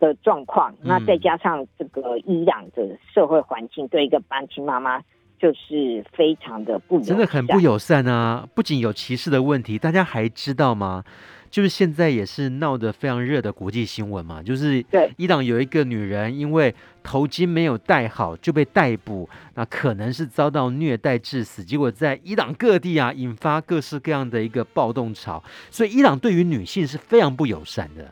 [0.00, 4.98] 的的状况，那再加上这个伊朗的社会环境，对一个单亲妈妈
[5.38, 8.48] 就是非常的不友善，真的很不友善啊！
[8.54, 11.04] 不仅有歧视的问题，大家还知道吗？
[11.50, 28.10] 就是现在也是闹得非常热的国际新闻嘛，就是对伊朗有一个女人因为头巾没有戴好就被逮捕，那可能是遭到虐待致死，结果在伊朗各地啊引发各式各样的一个暴动潮，所以伊朗对于女性是非常不友善的。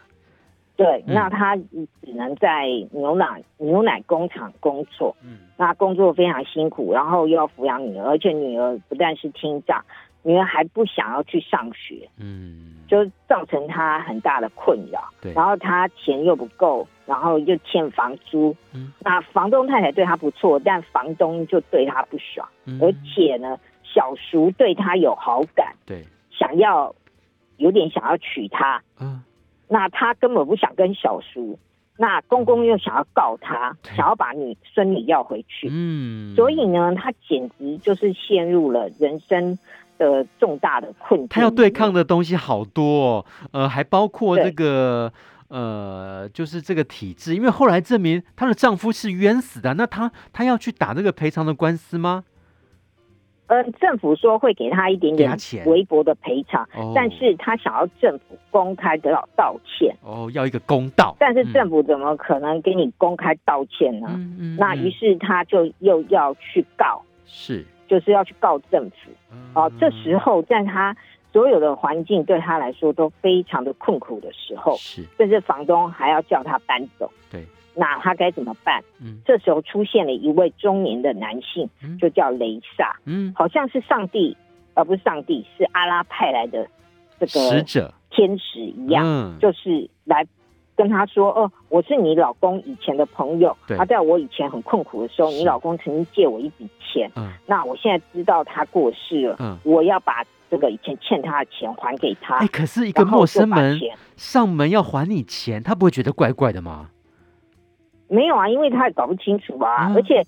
[0.79, 9.85] 对，那他只能在牛奶牛奶工厂工作，嗯，那工作非常辛苦，然后又要抚养女儿，而且女儿不但是听障，
[10.23, 15.03] 女儿还不想要去上学，嗯，就造成他很大的困扰。
[15.21, 26.95] 对，然后他钱又不够，然后又欠房租，嗯，那房东太太对他不错，但房东就对他不爽，嗯，而且呢，小叔对他有好感，对，想要
[27.57, 29.25] 有点想要娶她，嗯。
[29.69, 31.59] 那他根本不想跟小叔，
[31.97, 39.59] 那公公又想要告他，想要把你孙女要回去，嗯，所以呢，他简直就是陷入了人生
[39.99, 41.29] 的重大的困境。
[41.29, 45.13] 他要对抗的东西好多哦，呃，还包括这个
[45.49, 52.25] 呃，就是这个体制，因为后来证明她的丈夫是冤死的，那她她要去打这个赔偿的官司吗？
[53.49, 55.37] 嗯、呃，政府说会给他一点点
[55.67, 59.95] 微薄的赔偿，但是他想要政府公开得到道歉。
[60.03, 61.17] 哦，要一个公道。
[61.19, 64.07] 但是政府怎么可能给你公开道歉呢？
[64.11, 64.57] 嗯嗯。
[64.57, 69.11] 那于是他就又要去告，是，就是要去告政府。
[69.55, 70.97] 哦、呃，这时候在他
[71.33, 77.11] 所有的环境对他来说都非常的困苦的时候，是，甚至房东还要叫他搬走。
[77.31, 77.45] 对。
[77.79, 78.83] 那他该怎么办？
[79.01, 84.37] 嗯，这时候出现了一位中年的男性，嗯、就叫雷萨，嗯，好像是上帝，
[84.75, 86.67] 而不是上帝，是阿拉派来的
[87.21, 87.95] 这个使者。
[88.11, 90.27] 天使一样，嗯，就是来
[90.75, 103.79] 跟他说：“哦，我是你老公以前的朋友，他在我以前很困苦的时候，你老公曾经借我一笔钱，嗯，那我现在知道他过世了，嗯，我要把这个以前欠他的钱还给他。”哎，可是一个陌生人
[104.17, 106.89] 上门要还你钱，他不会觉得怪怪的吗？
[108.09, 110.25] 没有啊，因为他也搞不清楚啊，嗯、而且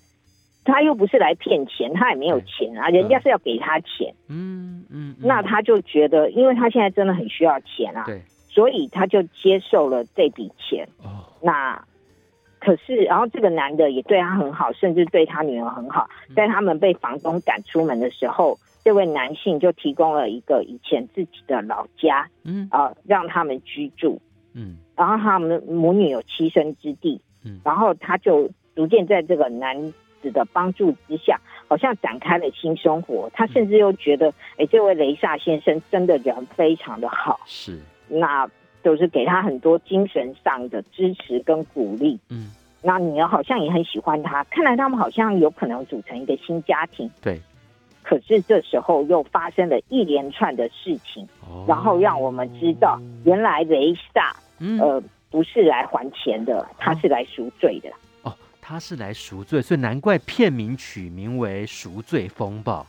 [0.63, 10.87] 他又不是来骗钱，他也没有钱啊，人家是要给他钱，嗯嗯，那他就觉得，因为他现在真的很需要钱啊，对，所以他就接受了这笔钱。
[11.03, 11.83] 哦，那
[12.59, 22.67] 可是，然后这个男的也对他很好，甚至对他女儿很好，在他们被房东赶出门的时候，这位男性就提供了一个以前自己的老家，嗯。
[22.69, 24.21] 啊、呃，让他们居住，
[24.53, 27.19] 嗯，然后他们母女有栖身之地。
[27.43, 33.29] 嗯，然后他就逐渐在这个男子的帮助之下，好像展开了新生活。
[33.33, 38.47] 他甚至又觉得，哎，这位雷萨先生真的人非常的好，是，那
[38.83, 42.19] 就是给他很多精神上的支持跟鼓励。
[42.29, 47.09] 嗯，那女儿好像也很喜欢他，看来他们好像有可能组成一个新家庭。
[47.21, 47.41] 对，
[48.03, 55.03] 可是这时候又发生了一连串的事情，哦、然后让我们知道，原来雷萨，嗯、呃。
[55.31, 57.89] 不是来还钱的，他是来赎罪的。
[58.23, 62.81] 哦，他是来赎罪，所以难怪片名取名为《赎罪风暴》，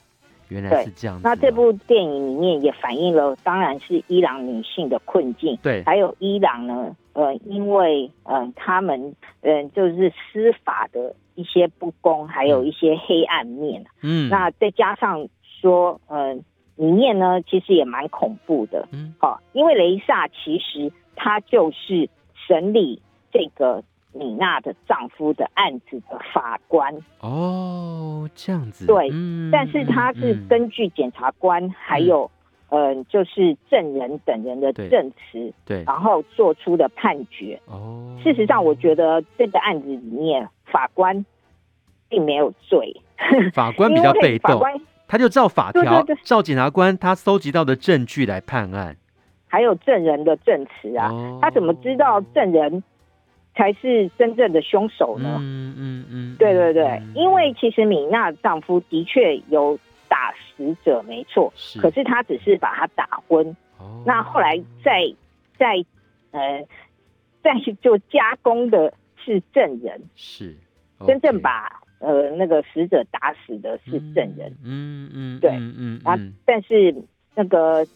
[0.49, 1.22] 原来是这样子。
[1.22, 5.57] 那这部电影里面也反映了，当然是伊朗女性的困境。
[5.62, 13.84] 对，还有伊朗呢，呃，因为呃，他们呃，就是司法的一些不公，还有一些黑暗面。
[14.03, 15.28] 嗯，那再加上
[15.61, 16.34] 说，呃，
[16.74, 18.88] 里面呢，其实也蛮恐怖的。
[18.90, 22.11] 嗯，好，因为雷萨其实他就是。
[22.47, 23.01] 审理
[23.32, 23.82] 这个
[24.12, 26.95] 米娜的丈夫的案子的法官。
[27.20, 28.86] 哦，这样子。
[28.86, 32.30] 对，嗯、但是他是根据检察官还有
[32.68, 37.61] 嗯、呃，就是证人等人的证词，对，然后做出的判决。
[37.66, 38.18] 哦。
[38.22, 41.24] 事实上，我觉得这个案子里面法官
[42.09, 43.01] 并没有罪，
[43.53, 44.62] 法官比较被动，
[45.09, 48.97] 他就照法条，照检察官他搜集到的证据来判案。
[49.53, 52.82] 还有证人的证词啊，哦、他怎么知道证人
[53.55, 55.36] 才是真正的凶手呢？
[55.42, 59.78] 嗯嗯嗯，对对对，嗯、因为其实米娜丈夫的确有
[60.09, 63.46] 打死者，没错，是可是他只是把他打昏。
[63.78, 65.03] 哦、那后来再
[65.59, 65.84] 再
[66.30, 66.64] 呃
[67.44, 70.57] 再就加工的是证人，是、
[70.98, 74.50] okay、真正把呃那个死者打死的是证人。
[74.64, 76.94] 嗯嗯，嗯对，嗯嗯啊，但是
[77.34, 77.86] 那个。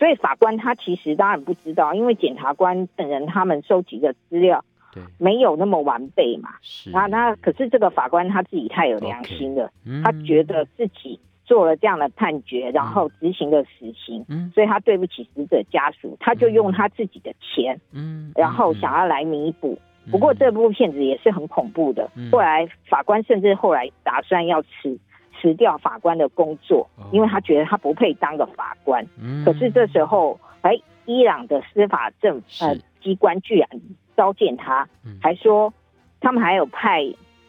[0.00, 5.02] 所以法官他其实当然不知道，因为检察官本人他们收集的资料对。
[5.18, 6.54] 没有那么完备嘛。
[6.62, 6.90] 是。
[6.90, 19.78] 啊，那可是这个法官他自己太有良心了，嗯、他觉得自己做了这样的判决，然后执行了死刑，嗯、所以他对不起死者家属，他就用他自己的钱，嗯，然后想要来弥补。
[20.10, 24.98] 不过这部片子也是很恐怖的，嗯、后来法官甚至后来打算要辞。
[25.40, 29.06] 辞掉法官的工作，因为他觉得他不配当个法官。
[29.20, 30.72] 嗯、可是这时候，哎，
[31.06, 33.68] 伊朗的司法政呃机关居然
[34.16, 35.72] 召见他，嗯、还说
[36.20, 37.02] 他们还有派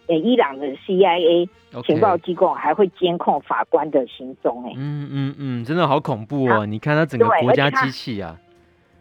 [0.07, 1.47] 呃伊朗的 CIA
[1.85, 4.63] 情报机构还会监控法官的行踪。
[4.65, 6.59] 哎，嗯嗯嗯，真的好恐怖哦！
[6.59, 8.37] 他你看他整个国家机器啊。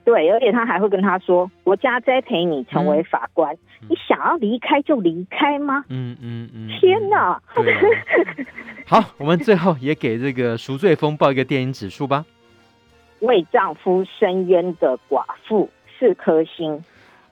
[0.05, 6.69] 对，而且他还会跟他说：“国家栽培你成为法官，嗯、你想要离开就离开吗？”嗯嗯嗯。
[6.69, 7.19] 嗯嗯天哪！
[7.19, 7.43] 啊、
[8.87, 12.25] 好，我们最后也给这个赎罪风暴一个电影指数吧。
[13.21, 16.83] 为丈夫申冤的寡妇四颗星。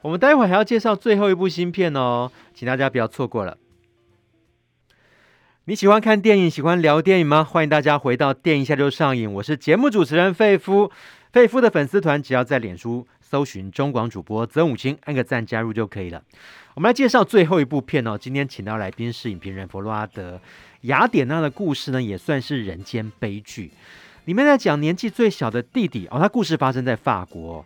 [0.03, 3.57] 我们待会还要介绍最后一部新片哦，请大家不要错过了。
[5.65, 7.43] 你喜欢看电影，喜欢聊电影吗？
[7.43, 9.33] 欢迎大家回到电影一下就上瘾。
[9.35, 10.93] 我是节目主持人费夫。
[11.33, 16.23] 费夫的粉丝团，只要在脸书搜寻中广主播曾武清，按个赞加入就可以了。
[16.75, 18.17] 我们来介绍最后一部片哦。
[18.17, 20.41] 今天请到来宾是影评人弗洛阿德。
[20.83, 23.71] 雅典娜的故事呢，也算是人间悲剧。
[24.25, 27.65] 里面在讲年纪最小的弟弟哦，他故事发生在法国，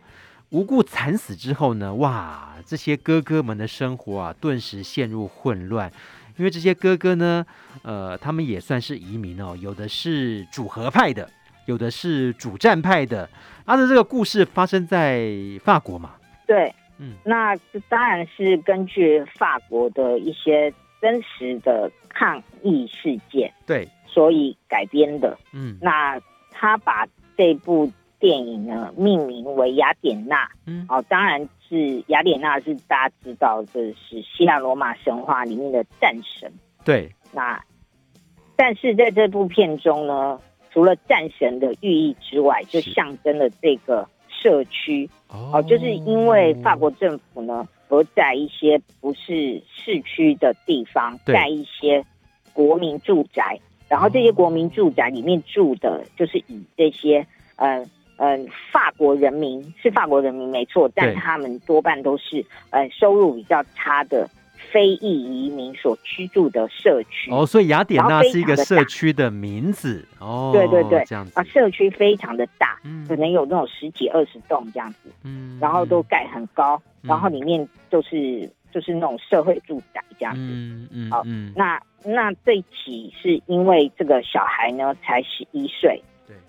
[0.50, 5.92] 无故惨死之后呢，哇，这些哥哥们的生活啊，顿时陷入混乱。
[6.38, 7.44] 因为这些哥哥呢，
[7.82, 11.30] 呃，他们也算是移民哦，有的是主和派的，
[11.66, 13.28] 有的是主战派的。
[13.64, 15.30] 他的这个故事发生在
[15.64, 16.16] 法国嘛？
[16.46, 17.56] 对，嗯，那
[17.88, 25.38] 当然是根据法国的一些真实的抗议事件，对，所以改编的。
[25.52, 27.06] 嗯，那他把
[27.36, 30.44] 这部电影呢命名为《雅典娜》。
[30.66, 36.52] 嗯，哦，当然是雅典娜是大家知道这是希腊罗马神话里面的战神。
[36.84, 37.62] 对，那
[38.56, 40.38] 但是在这部片中呢，
[40.72, 45.10] 除了战神的寓意之外，就象征了这个社区。
[45.28, 52.04] 哦，就是因为法国政府呢，而在一些不是市区的地方盖一些
[52.52, 53.58] 国民住宅，
[53.88, 57.84] 然后这些国民住宅里面住的就是以这些呃
[58.16, 58.38] 呃
[58.70, 64.28] 法国人民是法国人民没错，但他们多半都是呃收入比较差的。
[64.72, 67.30] 非裔移民所居住的社区。
[67.30, 70.04] 哦，所以雅典娜是一个社区的名字。
[70.18, 70.50] 哦。
[70.54, 71.32] 对对对，这样子。
[71.34, 86.02] 啊，社区非常的大，嗯，可能有那种十几二十栋这样子，嗯，然后都盖很高，嗯、然后里面就是就是那种社会住宅这样子，嗯嗯，好，嗯，那那这一起是因为这个小孩呢才十一岁。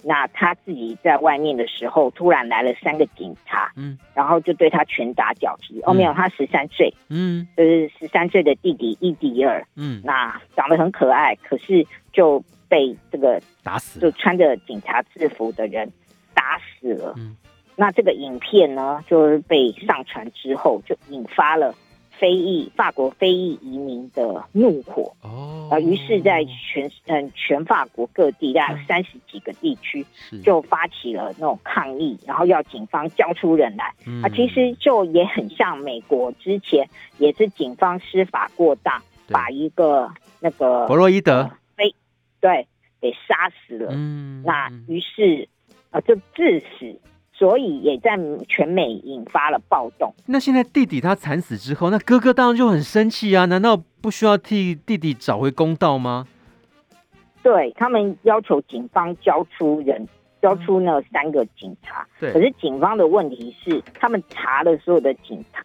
[0.03, 5.79] 那他自己在外面的时候，突然来了三个警察，嗯，然后就对他拳打脚踢。
[5.79, 15.91] 嗯、哦，没有，他十三岁，嗯，就是十三岁的弟弟伊迪尔，嗯，那长得很可爱，可是就被这个打死，就穿着警察制服的人
[16.33, 17.13] 打死了。
[17.17, 17.35] 嗯，
[17.75, 21.73] 那这个影片呢，就是被上传之后，就引发了。
[22.23, 25.13] 非裔法国非裔移民的怒火。
[25.23, 30.05] 哦，啊，于是，在全嗯全法国各地，大概三十几个地区，
[30.41, 33.93] 就发起了那种抗议，然后要警方交出人来。
[34.23, 40.09] 啊，其实就也很像美国之前也是警方司法过当，把一个
[40.39, 41.51] 那个弗洛伊德。
[41.75, 41.93] 非
[42.39, 42.65] 对
[43.01, 43.89] 给杀死了。
[43.91, 45.49] 嗯，那于是
[45.91, 46.97] 啊，就致死。
[47.35, 48.17] 所以也在
[48.47, 50.13] 全美引发了暴动。
[50.27, 53.45] 那现在弟弟他惨死之后，那哥哥当然就很生气啊！
[53.45, 56.27] 难道不需要替弟弟找回公道吗？
[57.41, 60.07] 对，他们要求警方交出人，
[60.41, 62.07] 交出那三个警察。
[62.19, 65.61] 对，可是警方的问题是，他们查了所有的警察，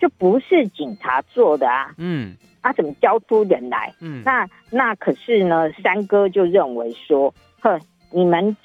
[0.00, 1.94] 就不是警察做的啊。
[1.98, 3.94] 嗯，他、啊、怎么交出人来？
[4.00, 8.56] 嗯，那那可是呢，三哥就认为说，哼，你们。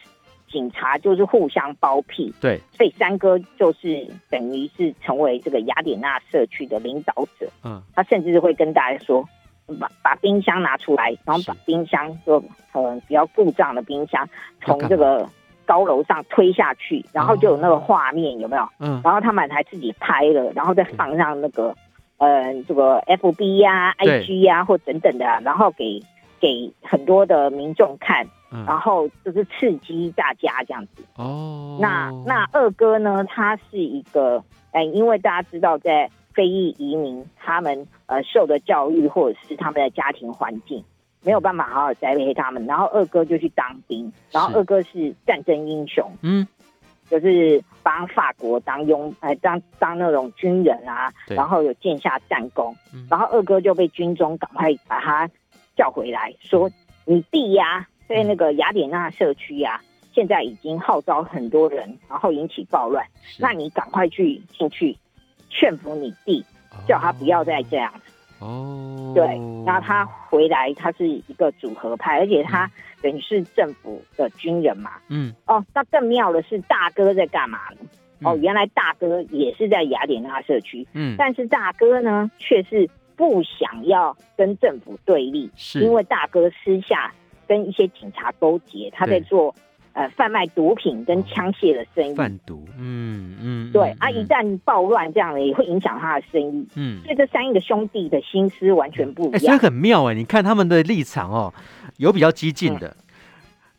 [0.50, 7.50] 警察就是互相包庇，对，所以三哥就是等于是成为这个雅典娜社区的领导者。
[7.64, 9.28] 嗯，他甚至是会跟大家说，
[9.80, 12.42] 把把冰箱拿出来，然后把冰箱就
[12.72, 14.28] 呃比较故障的冰箱
[14.62, 15.28] 从这个
[15.66, 18.68] 高楼上推下去，然后就有那个画面，有没有？
[18.80, 21.76] 嗯，然后他们还自己拍了，然后再放上那个
[22.20, 26.02] 呃这个 FB 呀、啊、IG 呀、啊、或等等的，然后给
[26.40, 28.26] 给很多的民众看。
[28.50, 31.78] 嗯、然后就是刺激大家这样子哦。
[31.82, 33.26] 那那二哥呢？
[33.26, 40.84] 他是一个哎，因为大家知道，在非裔移民，他们呃受的教育或者是他们的家庭环境
[41.24, 46.48] 没有办法好好栽培他们，然后二哥就去当兵，然后二哥是战争英雄，嗯，
[47.10, 52.74] 就是帮法国当佣，哎，当当那种军人啊，然后有建下战功，
[53.10, 55.30] 然后二哥就被军中赶快把他
[55.76, 56.70] 叫回来，说
[57.04, 57.88] 你弟呀、啊。
[58.08, 59.84] 在那个雅典娜社区呀、啊，
[60.14, 63.06] 现在已经号召很多人，然后引起暴乱。
[63.38, 64.98] 那你赶快去进去
[65.50, 66.44] 劝服你弟，
[66.88, 68.14] 叫他不要再这样子。
[68.40, 69.26] 哦，对，
[69.66, 72.70] 然后他回来，他是一个组合派，而且他
[73.02, 74.92] 等于是政府的军人嘛。
[75.10, 75.34] 嗯。
[75.46, 77.78] 哦，那更妙的是大哥在干嘛呢？
[78.24, 80.88] 哦，原来大哥也是在雅典娜社区。
[80.94, 81.16] 嗯。
[81.18, 87.12] 但是大哥呢，却是不想要跟政府对立，是因为大哥私下。
[87.48, 89.54] 跟一些警察勾结，他在做
[89.94, 92.14] 呃贩卖毒品跟枪械的生意。
[92.14, 96.68] 贩毒，嗯嗯，对啊，一旦暴乱这样的也会影响他的生意。
[96.76, 99.34] 嗯，所以这三个兄弟的心思完全不一样。
[99.34, 101.54] 欸、所以很妙哎，你看他们的立场哦，
[101.98, 102.96] 有比较激进的，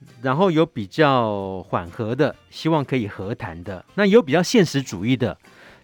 [0.00, 5.36] 嗯、然后有比较缓和的，希望可以和谈的，那有比较现实主义的，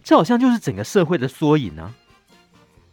[0.03, 1.93] 这好像就是整个社会的缩影啊。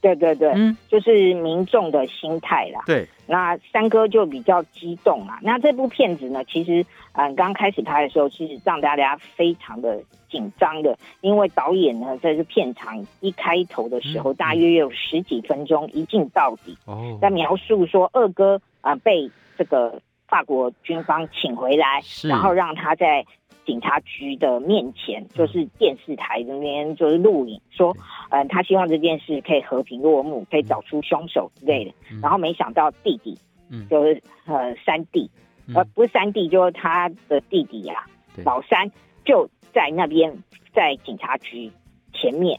[0.01, 2.81] 对对对，嗯，就是民众的心态啦。
[2.87, 5.39] 对，那三哥就比较激动嘛。
[5.41, 22.29] 那这部片子呢，其实嗯，刚开始拍的时候，其实让大家非常的紧张的，因为导演呢，在这片场一开头的时候，嗯、大约有十几分钟一镜到底，哦，在描述说二哥啊、呃、被这个法国军方请回来，是。
[22.29, 23.25] 然后让他在
[23.65, 27.97] 警察局的面前，就是电视台那边就是录影，说，
[28.31, 31.93] 嗯，他希望这件事可以和平落幕，可以找出凶手之类的。
[32.21, 33.39] 然后没想到弟弟，
[33.71, 35.31] 嗯，就是呃三弟，
[35.75, 38.05] 呃不是三弟，就是他的弟弟呀，
[38.45, 38.91] 老三
[39.25, 40.37] 就在那边
[40.75, 41.71] 在警察局
[42.13, 42.59] 前面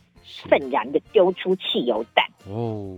[0.50, 2.26] 愤然的丢出汽油弹。
[2.48, 2.98] 哦，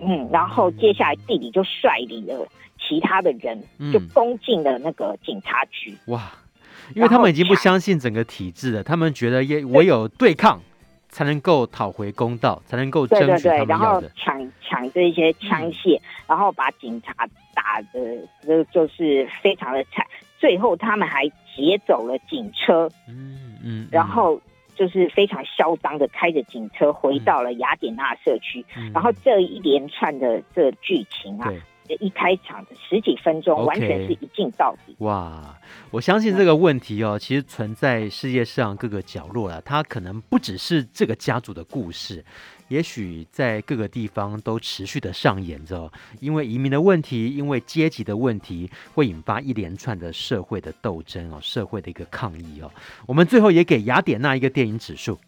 [0.00, 3.62] 嗯，然后接下来弟弟就率领了其他的人，
[3.92, 5.94] 就攻进了那个警察局。
[6.06, 6.32] 哇！
[6.94, 10.60] 因为他们已经不相信整个体制了，他们觉得也唯有对抗
[11.08, 14.10] 才能够讨回公道，才能够争取他们要的。
[14.16, 17.12] 抢抢这些枪械，然后把警察
[17.54, 18.16] 打的
[18.46, 20.06] 就就是非常的惨。
[20.38, 21.26] 最后他们还
[21.56, 24.40] 劫走了警车，嗯嗯，然后
[24.74, 31.50] 就是非常嚣张的开着警车回到了雅典娜社区，然后这一连串的这剧情啊。
[31.94, 34.94] 一开场的十几分钟，完全是一镜到底。
[34.98, 35.56] 哇，
[35.90, 39.60] 我相信这个问题哦，其实存在世界上各个角落了。
[39.62, 42.24] 它可能不只是这个家族的故事，
[42.68, 45.90] 也许在各个地方都持续的上演着。
[46.20, 52.70] 因为移民的问题，因为阶级的问题，会引发一连串的社会的斗争哦，社会的一个抗议哦。
[53.06, 55.18] 我们最后也给雅典娜一个电影指数，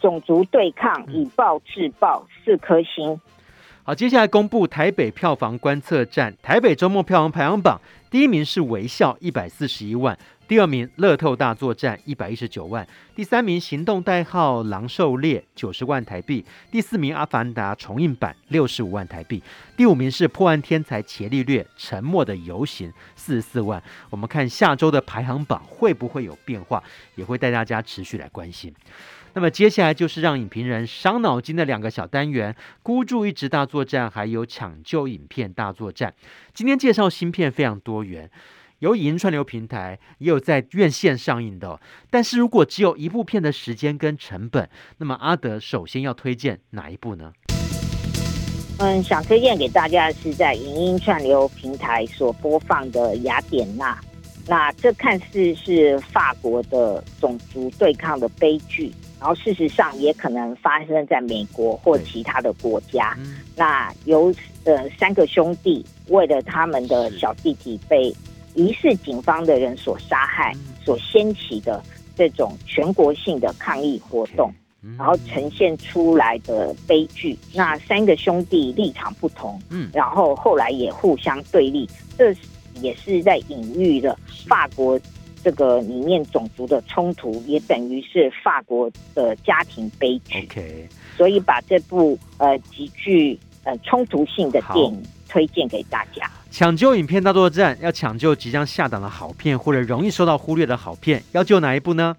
[0.00, 3.20] 种族对抗以暴制暴，四颗星。
[3.82, 10.16] 好，接下来公布台北票房观测站台北周末票房排行榜，第一名是《微笑》一百四十一万，
[10.46, 19.42] 第二名《乐透大作战》一百一十九万，第三名《行动代号狼狩猎》九十万台币，第四名《阿凡达》重映版六十五万台币，
[19.78, 23.82] 第五名是破案天才伽利略《沉默的游行》四十四万。
[24.10, 26.82] 我们看下周的排行榜会不会有变化，
[27.14, 28.72] 也会带大家持续来关心。
[29.32, 36.14] 那么接下来就是让影评人伤脑筋的两个小单元：孤注一掷大作战，还有抢救影片大作战。
[36.52, 38.28] 今天介绍新片非常多元，
[38.80, 41.80] 有影音串流平台，也有在院线上映的。
[42.10, 44.68] 但是如果只有一部片的时间跟成本，
[44.98, 47.32] 那么阿德首先要推荐哪一部呢？
[48.78, 53.94] 嗯，想推荐给大家的是在影音串流平台所播放的《雅典娜》。
[54.48, 58.90] 那这看似是法国的种族对抗的悲剧。
[59.20, 63.14] 然后，事实上也可能发生在美国或其他的国家。
[63.18, 68.10] 嗯、那有呃三个兄弟为了他们的小弟弟被
[68.54, 71.82] 疑似警方的人所杀害，嗯、所掀起的
[72.16, 74.50] 这种全国性的抗议活动，
[74.82, 77.38] 嗯、然后呈现出来的悲剧。
[77.52, 82.34] 那三个兄弟立场不同，嗯，然后后来也互相对立，这
[82.80, 84.18] 也是在隐喻了
[84.48, 84.98] 法国。
[85.42, 90.88] 这个里面种族的冲突也等于是法国的家庭悲剧，Okay.
[91.16, 96.30] 所以把这部呃极具呃冲突性的电影推荐给大家。
[96.50, 102.16] 抢救影片大作战，要抢救即将下档的好片或者容易受到忽略的好片，要救哪一部呢？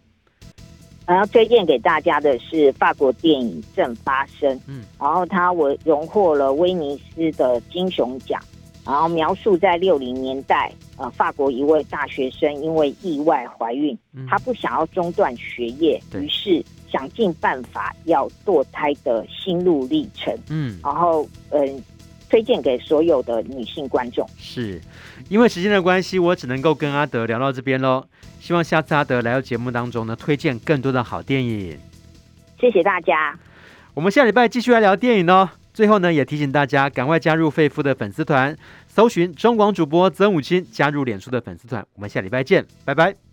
[1.08, 8.42] 我要推荐给大家的是法国电影《正发生》，嗯，然后它我荣获了威尼斯的金熊奖。
[8.86, 20.36] 然后描述在六零年代，呃，法国一位大学生因为意外怀孕，她不想要中断学业，于是想尽办法要堕胎的心路历程。
[20.50, 21.84] 嗯，然后嗯、呃，
[22.30, 24.28] 推荐给所有的女性观众。
[24.38, 24.82] 是
[25.30, 28.06] 因为时间的关系，我只能够跟阿德聊到这边喽。
[28.40, 31.78] 希望下次阿德来到节目当中呢，推荐更多的好电影。
[32.60, 33.38] 谢谢大家。
[33.94, 35.61] 我们下礼拜继续来聊电影哦。
[35.82, 38.56] 最后呢，也提醒大家赶快加入费夫的粉丝团，
[38.88, 41.84] 搜寻中广主播曾武清，加入脸书的粉丝团。
[41.96, 43.31] 我们下礼拜见，拜拜。